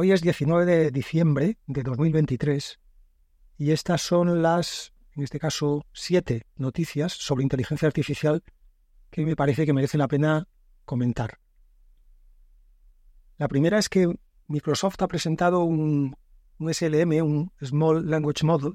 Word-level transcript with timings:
Hoy 0.00 0.12
es 0.12 0.22
19 0.22 0.64
de 0.64 0.90
diciembre 0.92 1.58
de 1.66 1.82
2023 1.82 2.78
y 3.56 3.72
estas 3.72 4.00
son 4.00 4.42
las, 4.42 4.92
en 5.16 5.24
este 5.24 5.40
caso, 5.40 5.84
siete 5.92 6.46
noticias 6.54 7.12
sobre 7.12 7.42
inteligencia 7.42 7.88
artificial 7.88 8.44
que 9.10 9.26
me 9.26 9.34
parece 9.34 9.66
que 9.66 9.72
merecen 9.72 9.98
la 9.98 10.06
pena 10.06 10.46
comentar. 10.84 11.40
La 13.38 13.48
primera 13.48 13.80
es 13.80 13.88
que 13.88 14.06
Microsoft 14.46 15.02
ha 15.02 15.08
presentado 15.08 15.64
un, 15.64 16.16
un 16.58 16.72
SLM, 16.72 17.20
un 17.24 17.50
Small 17.60 18.08
Language 18.08 18.46
Model, 18.46 18.74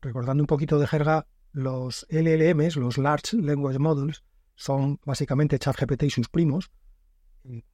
recordando 0.00 0.44
un 0.44 0.46
poquito 0.46 0.78
de 0.78 0.86
jerga, 0.86 1.26
los 1.50 2.06
LLMs, 2.08 2.76
los 2.76 2.98
Large 2.98 3.38
Language 3.38 3.80
Models, 3.80 4.22
son 4.54 5.00
básicamente 5.04 5.58
ChatGPT 5.58 6.04
y 6.04 6.10
sus 6.10 6.28
primos, 6.28 6.70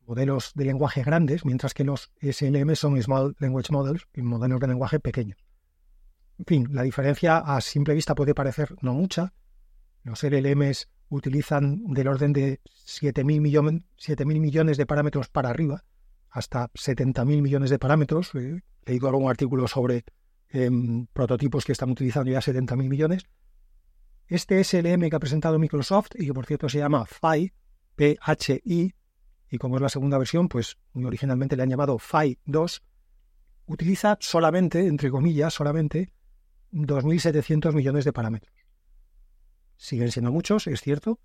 modelos 0.07 0.53
de 0.55 0.65
lenguaje 0.65 1.03
grandes, 1.03 1.45
mientras 1.45 1.75
que 1.75 1.85
los 1.85 2.11
SLM 2.21 2.75
son 2.75 3.01
Small 3.03 3.37
Language 3.39 3.73
Models, 3.73 4.07
modelos 4.17 4.61
de 4.61 4.67
lenguaje 4.67 5.01
pequeños. 5.01 5.39
En 6.39 6.45
fin, 6.47 6.69
la 6.73 6.83
diferencia 6.83 7.39
a 7.39 7.61
simple 7.61 7.95
vista 7.95 8.15
puede 8.15 8.35
parecer 8.35 8.75
no 8.81 8.95
mucha. 8.95 9.35
Los 10.05 10.23
LLMs 10.23 10.89
utilizan 11.11 11.93
del 11.93 12.09
orden 12.09 12.33
de 12.33 12.61
7.000 12.87 13.41
millones, 13.41 13.83
millones 14.27 14.77
de 14.77 14.87
parámetros 14.87 15.29
para 15.29 15.51
arriba, 15.51 15.85
hasta 16.31 16.69
70.000 16.73 17.43
millones 17.43 17.71
de 17.71 17.79
parámetros. 17.79 18.35
Eh, 18.35 18.63
he 18.87 18.91
leído 18.91 19.09
algún 19.09 19.29
artículo 19.29 19.69
sobre 19.69 20.05
em, 20.49 21.07
prototipos 21.13 21.65
que 21.65 21.73
están 21.73 21.91
utilizando 21.91 22.31
ya 22.31 22.41
70.000 22.41 22.89
millones. 22.89 23.25
Este 24.27 24.63
SLM 24.63 25.11
que 25.11 25.17
ha 25.17 25.21
presentado 25.21 25.59
Microsoft, 25.59 26.13
y 26.15 26.27
que 26.27 26.33
por 26.33 26.47
cierto 26.47 26.69
se 26.69 26.79
llama 26.79 27.05
PHI, 27.05 27.53
P-H-I, 27.97 28.95
y 29.51 29.59
como 29.59 29.77
es 29.77 29.83
la 29.83 29.89
segunda 29.89 30.17
versión, 30.17 30.49
pues 30.49 30.79
originalmente 30.95 31.57
le 31.57 31.65
han 31.65 31.71
llamado 31.71 31.99
PHI 31.99 32.39
2, 32.47 32.83
utiliza 33.67 34.17
solamente, 34.21 34.87
entre 34.87 35.11
comillas, 35.11 35.53
solamente 35.53 36.13
2.700 36.73 37.73
millones 37.75 38.05
de 38.05 38.13
parámetros. 38.13 38.55
Siguen 39.77 40.13
siendo 40.13 40.31
muchos, 40.31 40.69
es 40.69 40.81
cierto, 40.81 41.19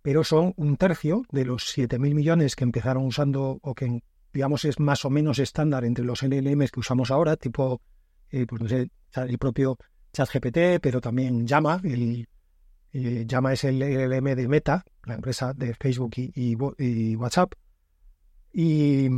pero 0.00 0.24
son 0.24 0.54
un 0.56 0.76
tercio 0.76 1.24
de 1.30 1.44
los 1.44 1.76
7.000 1.76 1.98
millones 2.14 2.56
que 2.56 2.64
empezaron 2.64 3.04
usando 3.04 3.58
o 3.60 3.74
que, 3.74 4.02
digamos, 4.32 4.64
es 4.64 4.80
más 4.80 5.04
o 5.04 5.10
menos 5.10 5.38
estándar 5.38 5.84
entre 5.84 6.04
los 6.04 6.22
LLMs 6.22 6.70
que 6.70 6.80
usamos 6.80 7.10
ahora, 7.10 7.36
tipo, 7.36 7.82
eh, 8.30 8.46
pues 8.46 8.62
no 8.62 8.68
sé, 8.68 8.90
el 9.14 9.38
propio 9.38 9.76
ChatGPT, 10.12 10.80
pero 10.80 11.00
también 11.00 11.46
Llama, 11.46 11.80
el, 11.84 12.26
eh, 12.92 13.24
Llama 13.26 13.52
es 13.52 13.64
el 13.64 13.80
LLM 13.80 14.34
de 14.34 14.48
Meta, 14.48 14.84
la 15.04 15.14
empresa 15.14 15.52
de 15.52 15.74
Facebook 15.74 16.12
y 16.16 16.54
WhatsApp, 17.16 17.52
y 18.58 19.10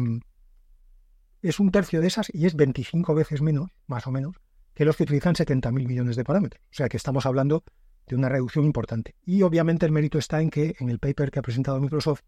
es 1.43 1.61
un 1.61 1.71
tercio 1.71 2.01
de 2.01 2.09
esas 2.09 2.29
y 2.35 2.47
es 2.47 2.57
25 2.57 3.15
veces 3.15 3.41
menos, 3.41 3.71
más 3.87 4.09
o 4.09 4.11
menos, 4.11 4.35
que 4.75 4.85
los 4.85 4.97
que 4.97 5.05
utilizan 5.05 5.37
70.000 5.37 5.71
millones 5.87 6.17
de 6.17 6.25
parámetros. 6.25 6.61
O 6.65 6.75
sea 6.75 6.89
que 6.89 6.97
estamos 6.97 7.25
hablando 7.25 7.63
de 8.09 8.17
una 8.17 8.29
reducción 8.29 8.65
importante. 8.65 9.15
Y 9.25 9.43
obviamente 9.43 9.87
el 9.87 9.93
mérito 9.93 10.19
está 10.19 10.43
en 10.43 10.51
que 10.51 10.75
en 10.81 10.89
el 10.89 10.99
paper 10.99 11.31
que 11.31 11.39
ha 11.39 11.43
presentado 11.43 11.79
Microsoft, 11.81 12.23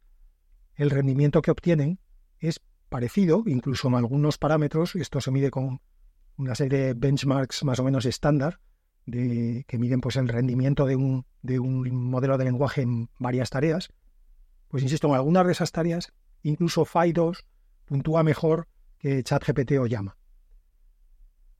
el 0.77 0.91
rendimiento 0.91 1.42
que 1.42 1.50
obtienen 1.50 1.98
es 2.39 2.61
parecido, 2.89 3.42
incluso 3.47 3.89
en 3.89 3.97
algunos 3.97 4.39
parámetros. 4.39 4.95
Esto 4.95 5.20
se 5.20 5.33
mide 5.33 5.50
con 5.50 5.80
una 6.36 6.55
serie 6.55 6.78
de 6.78 6.95
benchmarks 6.95 7.64
más 7.64 7.80
o 7.80 7.83
menos 7.83 8.05
estándar 8.05 8.61
de, 9.05 9.64
que 9.67 9.78
miden 9.78 10.00
pues, 10.00 10.14
el 10.14 10.28
rendimiento 10.28 10.86
de 10.86 10.95
un, 10.95 11.27
de 11.42 11.58
un 11.58 11.91
modelo 12.05 12.39
de 12.39 12.45
lenguaje 12.45 12.83
en 12.83 13.11
varias 13.19 13.50
tareas. 13.50 13.89
Pues 14.69 14.84
insisto, 14.84 15.08
en 15.08 15.14
algunas 15.14 15.45
de 15.45 15.50
esas 15.50 15.72
tareas 15.72 16.12
incluso 16.42 16.84
FI2 16.84 17.44
puntúa 17.84 18.22
mejor 18.22 18.69
que 18.98 19.22
ChatGPT 19.22 19.72
o 19.78 19.86
Llama. 19.86 20.16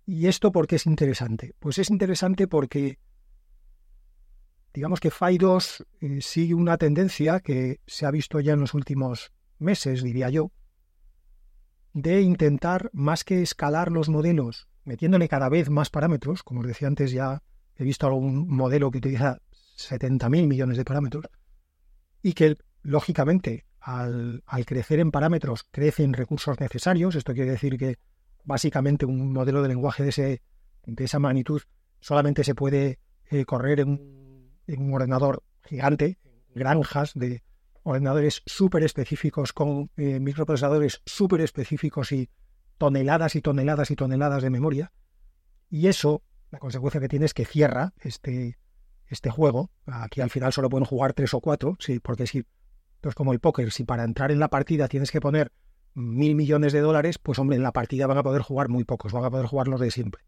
¿Y 0.07 0.27
esto 0.27 0.53
por 0.53 0.67
qué 0.67 0.77
es 0.77 0.87
interesante? 0.87 1.55
Pues 1.59 1.79
es 1.79 1.91
interesante 1.91 2.49
porque 2.49 2.99
digamos 4.73 5.01
que 5.01 5.11
FI2 5.11 5.87
eh, 6.01 6.21
sigue 6.21 6.55
una 6.55 6.79
tendencia 6.79 7.41
que 7.41 7.81
se 7.87 8.07
ha 8.07 8.11
visto 8.11 8.41
ya 8.41 8.53
en 8.53 8.61
los 8.61 8.75
últimos 8.75 9.33
meses, 9.59 10.03
diría 10.03 10.31
yo, 10.31 10.53
de 11.93 12.21
intentar 12.21 12.91
más 12.93 13.25
que 13.25 13.43
escalar 13.43 13.91
los 13.91 14.09
modelos 14.09 14.69
metiéndole 14.85 15.29
cada 15.29 15.49
vez 15.49 15.71
más 15.71 15.91
parámetros, 15.91 16.43
como 16.43 16.61
os 16.61 16.67
decía 16.67 16.89
antes 16.89 17.13
ya 17.13 17.43
he 17.77 17.85
visto 17.85 18.07
algún 18.07 18.49
modelo 18.49 18.91
que 18.91 18.99
utiliza 18.99 19.41
70.000 19.77 20.47
millones 20.47 20.77
de 20.77 20.85
parámetros 20.85 21.27
y 22.23 22.33
que 22.33 22.57
lógicamente 22.83 23.67
al, 23.81 24.43
crecer 24.67 25.01
en 25.01 25.11
parámetros, 25.11 25.67
crecen 25.71 26.13
recursos 26.13 26.61
necesarios. 26.61 27.15
Esto 27.15 27.35
quiere 27.35 27.53
decir 27.53 27.79
que 27.79 27.99
básicamente 28.45 29.07
un 29.07 29.33
modelo 29.33 29.63
de 29.63 29.69
lenguaje 29.69 30.05
de, 30.05 30.43
de 30.87 31.05
esa 31.05 31.19
magnitud 31.19 31.63
solamente 32.01 32.45
se 32.45 32.55
puede 32.55 32.99
eh, 33.31 33.45
correr 33.45 33.81
en, 33.81 34.21
un 34.67 34.95
ordenador 34.95 35.43
gigante, 35.65 36.19
granjas 36.55 37.13
de 37.15 37.43
ordenadores 37.83 38.43
súper 38.47 38.83
específicos 38.83 39.53
con 39.53 39.91
eh, 39.97 40.21
microprocesadores 40.21 41.03
súper 41.07 41.41
específicos 41.41 42.13
y 42.13 42.31
toneladas 42.79 43.35
y 43.37 43.43
toneladas 43.43 43.91
y 43.91 43.97
toneladas 43.97 44.43
de 44.43 44.51
memoria. 44.51 44.93
Y 45.69 45.89
eso, 45.89 46.23
la 46.51 46.59
consecuencia 46.59 47.01
que 47.01 47.09
tiene 47.09 47.27
es 47.27 47.35
que 47.35 47.45
cierra 47.45 47.95
este, 48.01 48.59
este 49.07 49.31
juego. 49.31 49.71
Aquí 49.87 50.21
al 50.21 50.31
final 50.31 50.53
solo 50.53 50.69
pueden 50.69 50.85
jugar 50.85 51.13
tres 51.13 51.35
o 51.35 51.41
cuatro, 51.41 51.77
sí, 51.79 51.99
porque 52.01 52.27
si 52.27 52.45
entonces, 53.01 53.15
como 53.15 53.33
el 53.33 53.41
póker, 53.41 53.73
si 53.73 53.85
para 53.85 54.05
entrar 54.05 54.31
en 54.31 54.39
la 54.39 54.49
partida 54.49 54.87
tienes 54.87 55.11
que 55.11 55.23
poner 55.23 55.53
mil 55.95 56.35
millones 56.35 56.75
de 56.75 56.81
dólares, 56.81 57.17
pues 57.17 57.39
hombre, 57.39 57.57
en 57.57 57.63
la 57.63 57.73
partida 57.73 58.07
van 58.07 58.19
a 58.19 58.23
poder 58.23 58.43
jugar 58.43 58.69
muy 58.69 58.85
pocos, 58.85 59.11
van 59.11 59.25
a 59.25 59.31
poder 59.31 59.47
jugar 59.47 59.69
los 59.69 59.81
de 59.81 59.91
siempre. 59.91 60.23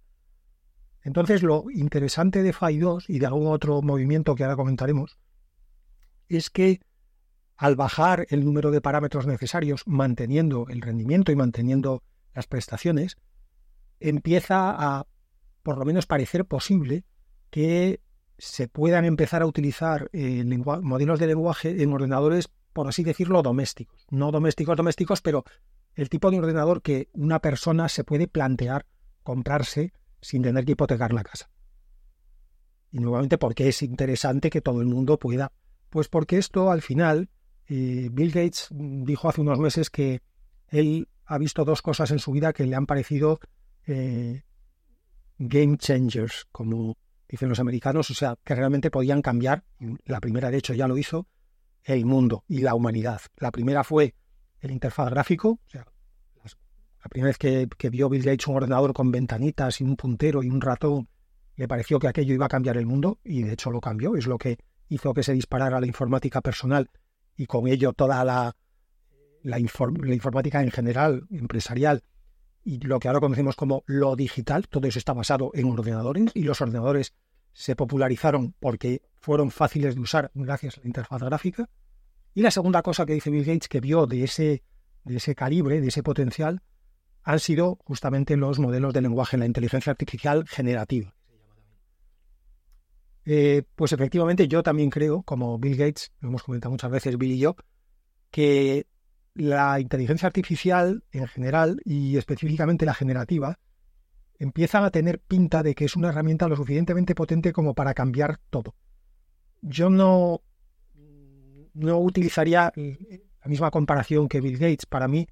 Entonces, 1.02 1.42
lo 1.42 1.66
interesante 1.70 2.42
de 2.42 2.54
FAI 2.54 2.78
2 2.78 3.10
y 3.10 3.18
de 3.18 3.26
algún 3.26 3.48
otro 3.48 3.82
movimiento 3.82 4.34
que 4.34 4.44
ahora 4.44 4.56
comentaremos 4.56 5.18
es 6.30 6.48
que 6.48 6.80
al 7.58 7.76
bajar 7.76 8.26
el 8.30 8.42
número 8.42 8.70
de 8.70 8.80
parámetros 8.80 9.26
necesarios, 9.26 9.82
manteniendo 9.84 10.64
el 10.70 10.80
rendimiento 10.80 11.30
y 11.30 11.36
manteniendo 11.36 12.02
las 12.32 12.46
prestaciones, 12.46 13.18
empieza 14.00 14.70
a, 14.70 15.06
por 15.62 15.76
lo 15.76 15.84
menos, 15.84 16.06
parecer 16.06 16.46
posible 16.46 17.04
que 17.50 18.00
se 18.38 18.66
puedan 18.66 19.04
empezar 19.04 19.42
a 19.42 19.46
utilizar 19.46 20.08
eh, 20.14 20.42
modelos 20.80 21.18
de 21.20 21.26
lenguaje 21.26 21.82
en 21.82 21.92
ordenadores 21.92 22.48
por 22.72 22.88
así 22.88 23.04
decirlo, 23.04 23.42
domésticos. 23.42 24.06
No 24.10 24.30
domésticos, 24.30 24.76
domésticos, 24.76 25.20
pero 25.20 25.44
el 25.94 26.08
tipo 26.08 26.30
de 26.30 26.38
ordenador 26.38 26.82
que 26.82 27.08
una 27.12 27.40
persona 27.40 27.88
se 27.88 28.04
puede 28.04 28.28
plantear 28.28 28.86
comprarse 29.22 29.92
sin 30.20 30.42
tener 30.42 30.64
que 30.64 30.72
hipotecar 30.72 31.12
la 31.12 31.24
casa. 31.24 31.50
Y 32.90 32.98
nuevamente, 32.98 33.38
¿por 33.38 33.54
qué 33.54 33.68
es 33.68 33.82
interesante 33.82 34.50
que 34.50 34.60
todo 34.60 34.80
el 34.80 34.86
mundo 34.86 35.18
pueda? 35.18 35.52
Pues 35.90 36.08
porque 36.08 36.38
esto 36.38 36.70
al 36.70 36.82
final, 36.82 37.30
eh, 37.66 38.08
Bill 38.12 38.30
Gates 38.30 38.68
dijo 38.70 39.28
hace 39.28 39.40
unos 39.40 39.58
meses 39.58 39.90
que 39.90 40.20
él 40.68 41.08
ha 41.24 41.38
visto 41.38 41.64
dos 41.64 41.82
cosas 41.82 42.10
en 42.10 42.18
su 42.18 42.32
vida 42.32 42.52
que 42.52 42.66
le 42.66 42.76
han 42.76 42.86
parecido 42.86 43.40
eh, 43.86 44.42
game 45.38 45.76
changers, 45.76 46.46
como 46.52 46.96
dicen 47.28 47.48
los 47.48 47.60
americanos, 47.60 48.10
o 48.10 48.14
sea, 48.14 48.36
que 48.44 48.54
realmente 48.54 48.90
podían 48.90 49.22
cambiar. 49.22 49.64
La 50.04 50.20
primera, 50.20 50.50
de 50.50 50.58
hecho, 50.58 50.74
ya 50.74 50.86
lo 50.86 50.98
hizo, 50.98 51.26
el 51.84 52.04
mundo 52.06 52.44
y 52.48 52.60
la 52.60 52.74
humanidad. 52.74 53.20
La 53.36 53.50
primera 53.50 53.84
fue 53.84 54.14
el 54.60 54.70
interfaz 54.70 55.10
gráfico, 55.10 55.60
o 55.66 55.68
sea, 55.68 55.86
la 57.02 57.08
primera 57.08 57.28
vez 57.28 57.38
que, 57.38 57.90
vio 57.90 58.08
Bill 58.08 58.22
Gates 58.22 58.46
un 58.46 58.56
ordenador 58.56 58.92
con 58.92 59.10
ventanitas 59.10 59.80
y 59.80 59.84
un 59.84 59.96
puntero 59.96 60.42
y 60.42 60.48
un 60.48 60.60
ratón, 60.60 61.08
le 61.56 61.66
pareció 61.66 61.98
que 61.98 62.06
aquello 62.06 62.32
iba 62.32 62.46
a 62.46 62.48
cambiar 62.48 62.76
el 62.76 62.86
mundo 62.86 63.18
y 63.24 63.42
de 63.42 63.52
hecho 63.52 63.70
lo 63.70 63.80
cambió. 63.80 64.14
Es 64.16 64.26
lo 64.26 64.38
que 64.38 64.58
hizo 64.88 65.12
que 65.12 65.24
se 65.24 65.32
disparara 65.32 65.80
la 65.80 65.86
informática 65.86 66.40
personal 66.40 66.90
y 67.36 67.46
con 67.46 67.66
ello 67.66 67.92
toda 67.92 68.24
la, 68.24 68.54
la, 69.42 69.58
la 69.58 70.14
informática 70.14 70.62
en 70.62 70.70
general, 70.70 71.26
empresarial, 71.30 72.04
y 72.64 72.78
lo 72.78 73.00
que 73.00 73.08
ahora 73.08 73.20
conocemos 73.20 73.56
como 73.56 73.82
lo 73.86 74.14
digital, 74.14 74.68
todo 74.68 74.86
eso 74.86 74.98
está 74.98 75.12
basado 75.12 75.50
en 75.54 75.66
ordenadores 75.66 76.30
y 76.34 76.44
los 76.44 76.60
ordenadores 76.60 77.14
se 77.52 77.76
popularizaron 77.76 78.54
porque 78.58 79.02
fueron 79.20 79.50
fáciles 79.50 79.94
de 79.94 80.00
usar 80.00 80.30
gracias 80.34 80.78
a 80.78 80.80
la 80.80 80.86
interfaz 80.86 81.22
gráfica. 81.22 81.68
Y 82.34 82.42
la 82.42 82.50
segunda 82.50 82.82
cosa 82.82 83.06
que 83.06 83.12
dice 83.14 83.30
Bill 83.30 83.44
Gates 83.44 83.68
que 83.68 83.80
vio 83.80 84.06
de 84.06 84.24
ese, 84.24 84.62
de 85.04 85.16
ese 85.16 85.34
calibre, 85.34 85.80
de 85.80 85.88
ese 85.88 86.02
potencial, 86.02 86.62
han 87.22 87.38
sido 87.38 87.78
justamente 87.84 88.36
los 88.36 88.58
modelos 88.58 88.92
de 88.92 89.02
lenguaje, 89.02 89.36
la 89.36 89.46
inteligencia 89.46 89.90
artificial 89.90 90.46
generativa. 90.48 91.14
Eh, 93.24 93.62
pues 93.76 93.92
efectivamente 93.92 94.48
yo 94.48 94.62
también 94.62 94.90
creo, 94.90 95.22
como 95.22 95.58
Bill 95.58 95.76
Gates, 95.76 96.12
lo 96.20 96.28
hemos 96.28 96.42
comentado 96.42 96.72
muchas 96.72 96.90
veces 96.90 97.16
Bill 97.16 97.32
y 97.32 97.38
yo, 97.38 97.56
que 98.30 98.86
la 99.34 99.78
inteligencia 99.78 100.26
artificial 100.26 101.04
en 101.12 101.28
general 101.28 101.80
y 101.84 102.16
específicamente 102.16 102.84
la 102.84 102.94
generativa 102.94 103.58
empiezan 104.42 104.82
a 104.82 104.90
tener 104.90 105.20
pinta 105.20 105.62
de 105.62 105.72
que 105.76 105.84
es 105.84 105.94
una 105.94 106.08
herramienta 106.08 106.48
lo 106.48 106.56
suficientemente 106.56 107.14
potente 107.14 107.52
como 107.52 107.74
para 107.74 107.94
cambiar 107.94 108.40
todo. 108.50 108.74
Yo 109.60 109.88
no, 109.88 110.42
no 111.74 111.98
utilizaría 111.98 112.72
la 112.74 113.46
misma 113.46 113.70
comparación 113.70 114.28
que 114.28 114.40
Bill 114.40 114.58
Gates. 114.58 114.86
Para 114.86 115.06
mí, 115.06 115.28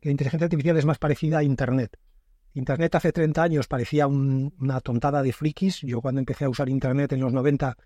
la 0.00 0.10
inteligencia 0.10 0.46
artificial 0.46 0.78
es 0.78 0.86
más 0.86 0.96
parecida 0.96 1.38
a 1.38 1.42
Internet. 1.42 1.98
Internet 2.54 2.94
hace 2.94 3.12
30 3.12 3.42
años 3.42 3.66
parecía 3.66 4.06
una 4.06 4.80
tontada 4.80 5.22
de 5.22 5.32
frikis. 5.34 5.82
Yo 5.82 6.00
cuando 6.00 6.20
empecé 6.20 6.46
a 6.46 6.48
usar 6.48 6.70
Internet 6.70 7.12
en 7.12 7.20
los 7.20 7.32
90 7.34 7.76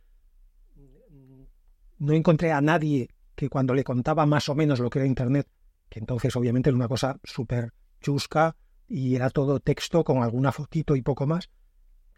no 1.99 2.13
encontré 2.13 2.53
a 2.53 2.61
nadie 2.61 3.09
que 3.35 3.49
cuando 3.49 3.75
le 3.75 3.83
contaba 3.83 4.25
más 4.25 4.49
o 4.49 4.55
menos 4.55 4.79
lo 4.79 4.89
que 4.89 5.01
era 5.01 5.07
Internet, 5.07 5.49
que 5.89 5.99
entonces 5.99 6.37
obviamente 6.37 6.71
era 6.71 6.77
una 6.77 6.87
cosa 6.87 7.19
súper 7.25 7.73
chusca 8.01 8.55
y 8.89 9.15
era 9.15 9.31
todo 9.31 9.61
texto 9.61 10.03
con 10.03 10.23
alguna 10.23 10.53
fotito 10.53 10.97
y 10.97 11.03
poco 11.03 11.27
más, 11.27 11.51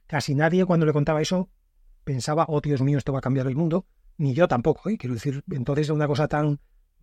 casi 0.07 0.35
nadie 0.35 0.65
cuando 0.65 0.87
le 0.87 0.93
contaba 0.93 1.21
eso 1.21 1.51
pensaba, 2.05 2.47
oh 2.49 2.61
Dios 2.61 2.81
mío, 2.81 2.99
esto 2.99 3.13
va 3.13 3.19
a 3.19 3.23
cambiar 3.23 3.47
el 3.47 3.57
mundo, 3.57 3.87
ni 4.17 4.35
yo 4.35 4.49
tampoco, 4.49 4.89
¿eh? 4.89 4.97
quiero 4.97 5.15
decir, 5.15 5.45
entonces 5.51 5.91
una 5.91 6.07
cosa 6.07 6.29
tan 6.29 6.61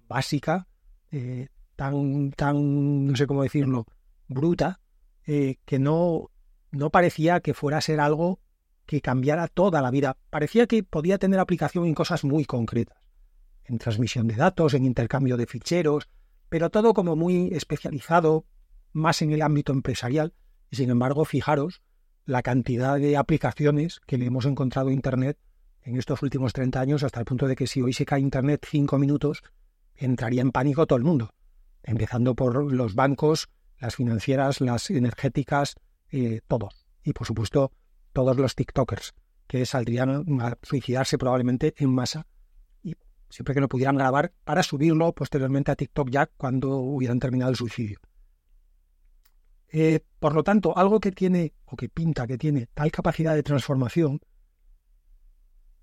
básica, 0.07 0.67
eh, 1.11 1.49
tan, 1.75 2.31
tan, 2.31 3.05
no 3.07 3.15
sé 3.15 3.27
cómo 3.27 3.43
decirlo, 3.43 3.85
bruta, 4.27 4.79
eh, 5.25 5.57
que 5.65 5.79
no, 5.79 6.29
no 6.71 6.89
parecía 6.89 7.39
que 7.41 7.53
fuera 7.53 7.77
a 7.77 7.81
ser 7.81 7.99
algo 7.99 8.39
que 8.85 9.01
cambiara 9.01 9.47
toda 9.47 9.81
la 9.81 9.91
vida. 9.91 10.17
Parecía 10.29 10.65
que 10.67 10.83
podía 10.83 11.17
tener 11.17 11.39
aplicación 11.39 11.85
en 11.85 11.93
cosas 11.93 12.23
muy 12.23 12.45
concretas, 12.45 12.97
en 13.65 13.77
transmisión 13.77 14.27
de 14.27 14.35
datos, 14.35 14.73
en 14.73 14.85
intercambio 14.85 15.37
de 15.37 15.45
ficheros, 15.45 16.09
pero 16.49 16.69
todo 16.69 16.93
como 16.93 17.15
muy 17.15 17.49
especializado, 17.53 18.45
más 18.97 19.21
en 19.21 19.31
el 19.31 19.41
ámbito 19.41 19.71
empresarial. 19.71 20.33
Y 20.69 20.75
sin 20.75 20.89
embargo, 20.89 21.23
fijaros 21.23 21.81
la 22.25 22.41
cantidad 22.41 22.97
de 22.97 23.15
aplicaciones 23.15 24.01
que 24.05 24.17
le 24.17 24.25
hemos 24.25 24.45
encontrado 24.45 24.91
Internet 24.91 25.37
en 25.81 25.95
estos 25.97 26.21
últimos 26.21 26.51
30 26.51 26.81
años, 26.81 27.03
hasta 27.03 27.21
el 27.21 27.25
punto 27.25 27.47
de 27.47 27.55
que 27.55 27.67
si 27.67 27.81
hoy 27.81 27.93
se 27.93 28.05
cae 28.05 28.19
Internet 28.19 28.65
cinco 28.69 28.97
minutos, 28.97 29.43
entraría 29.95 30.41
en 30.41 30.51
pánico 30.51 30.85
todo 30.85 30.97
el 30.97 31.05
mundo, 31.05 31.33
empezando 31.83 32.35
por 32.35 32.71
los 32.71 32.93
bancos, 32.95 33.47
las 33.79 33.95
financieras, 33.95 34.59
las 34.59 34.89
energéticas, 34.89 35.75
eh, 36.11 36.41
todos. 36.47 36.85
Y 37.03 37.13
por 37.13 37.25
supuesto, 37.25 37.71
todos 38.11 38.35
los 38.35 38.55
TikTokers 38.55 39.13
que 39.47 39.65
saldrían 39.65 40.41
a 40.41 40.57
suicidarse 40.61 41.17
probablemente 41.17 41.73
en 41.77 41.89
masa 41.93 42.27
y 42.83 42.95
siempre 43.29 43.53
que 43.53 43.61
no 43.61 43.69
pudieran 43.69 43.95
grabar 43.95 44.33
para 44.43 44.63
subirlo 44.63 45.13
posteriormente 45.13 45.71
a 45.71 45.75
TikTok 45.75 46.09
ya 46.09 46.25
cuando 46.25 46.77
hubieran 46.77 47.19
terminado 47.19 47.51
el 47.51 47.57
suicidio. 47.57 47.99
Eh, 49.69 49.99
por 50.19 50.33
lo 50.33 50.43
tanto, 50.43 50.77
algo 50.77 50.99
que 50.99 51.11
tiene 51.11 51.53
o 51.65 51.75
que 51.75 51.89
pinta 51.89 52.25
que 52.25 52.37
tiene 52.37 52.67
tal 52.73 52.91
capacidad 52.91 53.35
de 53.35 53.43
transformación, 53.43 54.21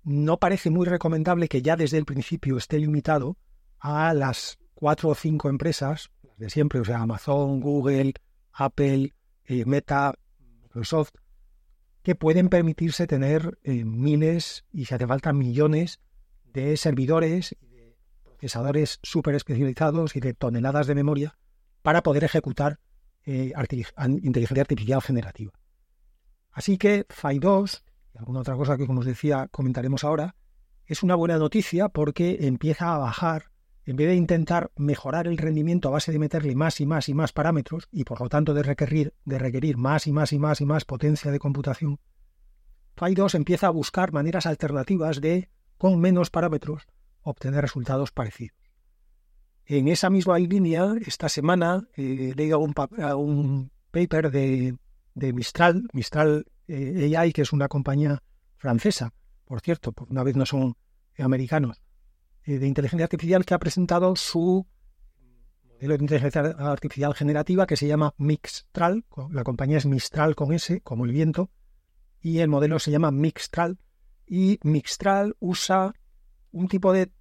no 0.03 0.37
parece 0.37 0.69
muy 0.69 0.85
recomendable 0.85 1.47
que 1.47 1.61
ya 1.61 1.75
desde 1.75 1.97
el 1.97 2.05
principio 2.05 2.57
esté 2.57 2.79
limitado 2.79 3.37
a 3.79 4.13
las 4.13 4.57
cuatro 4.73 5.09
o 5.09 5.15
cinco 5.15 5.49
empresas 5.49 6.11
de 6.37 6.49
siempre, 6.49 6.79
o 6.79 6.85
sea, 6.85 6.99
Amazon, 6.99 7.59
Google, 7.59 8.13
Apple, 8.51 9.13
eh, 9.45 9.65
Meta, 9.65 10.13
Microsoft, 10.61 11.13
que 12.03 12.15
pueden 12.15 12.49
permitirse 12.49 13.07
tener 13.07 13.57
eh, 13.63 13.83
miles 13.85 14.65
y 14.71 14.85
si 14.85 14.93
hace 14.93 15.07
falta 15.07 15.33
millones 15.33 15.99
de 16.53 16.77
servidores 16.77 17.55
y 17.59 17.67
de 17.67 17.97
procesadores 18.23 18.99
súper 19.01 19.35
especializados 19.35 20.15
y 20.15 20.19
de 20.19 20.33
toneladas 20.33 20.87
de 20.87 20.95
memoria 20.95 21.37
para 21.81 22.03
poder 22.03 22.23
ejecutar 22.23 22.79
eh, 23.25 23.53
inteligencia 24.21 24.61
artificial 24.61 25.01
generativa. 25.01 25.51
Así 26.51 26.77
que 26.77 27.05
FAI 27.09 27.39
2, 27.39 27.83
y 28.13 28.17
alguna 28.17 28.39
otra 28.39 28.55
cosa 28.55 28.77
que 28.77 28.87
como 28.87 29.01
os 29.01 29.05
decía 29.05 29.47
comentaremos 29.51 30.03
ahora, 30.03 30.35
es 30.85 31.03
una 31.03 31.15
buena 31.15 31.37
noticia 31.37 31.89
porque 31.89 32.37
empieza 32.41 32.93
a 32.93 32.97
bajar 32.97 33.51
en 33.85 33.95
vez 33.97 34.07
de 34.07 34.15
intentar 34.15 34.71
mejorar 34.75 35.27
el 35.27 35.37
rendimiento 35.37 35.89
a 35.89 35.91
base 35.91 36.11
de 36.11 36.19
meterle 36.19 36.55
más 36.55 36.81
y 36.81 36.85
más 36.85 37.07
y 37.07 37.13
más 37.13 37.33
parámetros 37.33 37.87
y 37.91 38.03
por 38.03 38.19
lo 38.19 38.29
tanto 38.29 38.53
de 38.53 38.63
requerir, 38.63 39.13
de 39.25 39.37
requerir 39.37 39.77
más 39.77 40.07
y 40.07 40.11
más 40.11 40.33
y 40.33 40.39
más 40.39 40.61
y 40.61 40.65
más 40.65 40.85
potencia 40.85 41.31
de 41.31 41.39
computación, 41.39 41.99
Phi2 42.95 43.35
empieza 43.35 43.67
a 43.67 43.71
buscar 43.71 44.13
maneras 44.13 44.45
alternativas 44.45 45.21
de, 45.21 45.49
con 45.77 45.99
menos 45.99 46.29
parámetros, 46.29 46.87
obtener 47.21 47.61
resultados 47.61 48.11
parecidos. 48.11 48.64
En 49.67 49.87
esa 49.87 50.11
misma 50.11 50.37
línea, 50.37 50.93
esta 51.05 51.27
semana 51.27 51.87
he 51.95 52.33
leído 52.35 52.59
un, 52.59 52.73
un 53.17 53.71
paper 53.89 54.29
de, 54.29 54.77
Mistral, 55.15 55.87
Mistral 55.91 56.45
eh, 56.67 57.15
AI, 57.17 57.33
que 57.33 57.41
es 57.41 57.51
una 57.51 57.67
compañía 57.67 58.21
francesa, 58.57 59.11
por 59.43 59.61
cierto, 59.61 59.91
por 59.91 60.09
una 60.11 60.23
vez 60.23 60.35
no 60.35 60.45
son 60.45 60.75
americanos, 61.17 61.81
eh, 62.43 62.59
de 62.59 62.67
inteligencia 62.67 63.05
artificial 63.05 63.43
que 63.43 63.55
ha 63.55 63.59
presentado 63.59 64.15
su 64.15 64.67
modelo 65.63 65.97
de 65.97 66.03
inteligencia 66.03 66.41
artificial 66.41 67.15
generativa 67.15 67.65
que 67.65 67.75
se 67.75 67.87
llama 67.87 68.13
Mixtral. 68.17 69.03
La 69.31 69.43
compañía 69.43 69.77
es 69.77 69.85
Mistral 69.87 70.35
con 70.35 70.53
S, 70.53 70.81
como 70.81 71.05
el 71.05 71.11
viento, 71.11 71.49
y 72.21 72.39
el 72.39 72.49
modelo 72.49 72.77
se 72.77 72.91
llama 72.91 73.11
Mixtral. 73.11 73.79
Y 74.27 74.59
Mixtral 74.63 75.35
usa 75.39 75.93
un 76.51 76.67
tipo 76.67 76.93
de, 76.93 77.11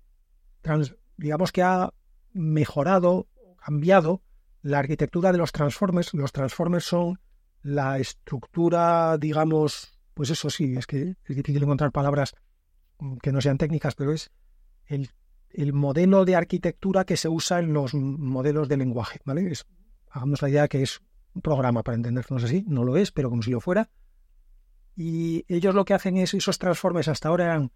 digamos 1.17 1.53
que 1.53 1.63
ha 1.63 1.93
mejorado, 2.35 3.29
cambiado 3.65 4.23
la 4.63 4.79
arquitectura 4.81 5.33
de 5.33 5.39
los 5.39 5.53
transformers. 5.53 6.13
Los 6.15 6.33
transformers 6.33 6.85
son 6.85 7.21
la 7.63 7.99
estructura, 7.99 9.17
digamos, 9.19 9.99
pues 10.13 10.31
eso 10.31 10.51
sí, 10.51 10.75
es 10.77 10.87
que 10.87 11.17
es 11.25 11.37
difícil 11.37 11.63
encontrar 11.63 11.93
palabras 11.93 12.35
que 13.23 13.33
no 13.33 13.41
sean 13.41 13.59
técnicas, 13.59 13.95
pero 13.95 14.13
es 14.13 14.31
el, 14.87 15.11
modelo 15.73 16.25
de 16.25 16.37
arquitectura 16.37 17.05
que 17.05 17.17
se 17.17 17.29
usa 17.29 17.61
en 17.61 17.73
los 17.73 17.95
modelos 17.95 18.69
de 18.69 18.77
lenguaje, 18.77 19.21
¿vale? 19.25 19.53
hagamos 20.11 20.43
la 20.43 20.49
idea 20.49 20.69
que 20.69 20.83
es 20.83 21.01
un 21.35 21.43
programa 21.43 21.83
para 21.83 21.97
entendernos 21.97 22.45
así, 22.45 22.65
no 22.67 22.85
lo 22.85 22.97
es, 22.97 23.13
pero 23.13 23.31
como 23.31 23.43
si 23.43 23.51
lo 23.51 23.61
fuera. 23.61 23.91
Y 24.97 25.45
ellos 25.49 25.75
lo 25.75 25.85
que 25.85 25.95
hacen 25.95 26.17
es, 26.17 26.35
esos 26.35 26.59
transformes 26.59 27.09
hasta 27.09 27.29
ahora 27.29 27.45
eran, 27.45 27.73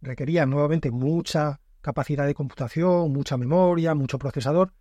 requerían 0.00 0.48
nuevamente 0.48 0.90
mucha 0.90 1.60
capacidad 1.84 2.26
de 2.26 2.34
computación, 2.34 3.12
mucha 3.12 3.36
memoria, 3.36 3.94
mucho 3.94 4.18
procesador, 4.18 4.72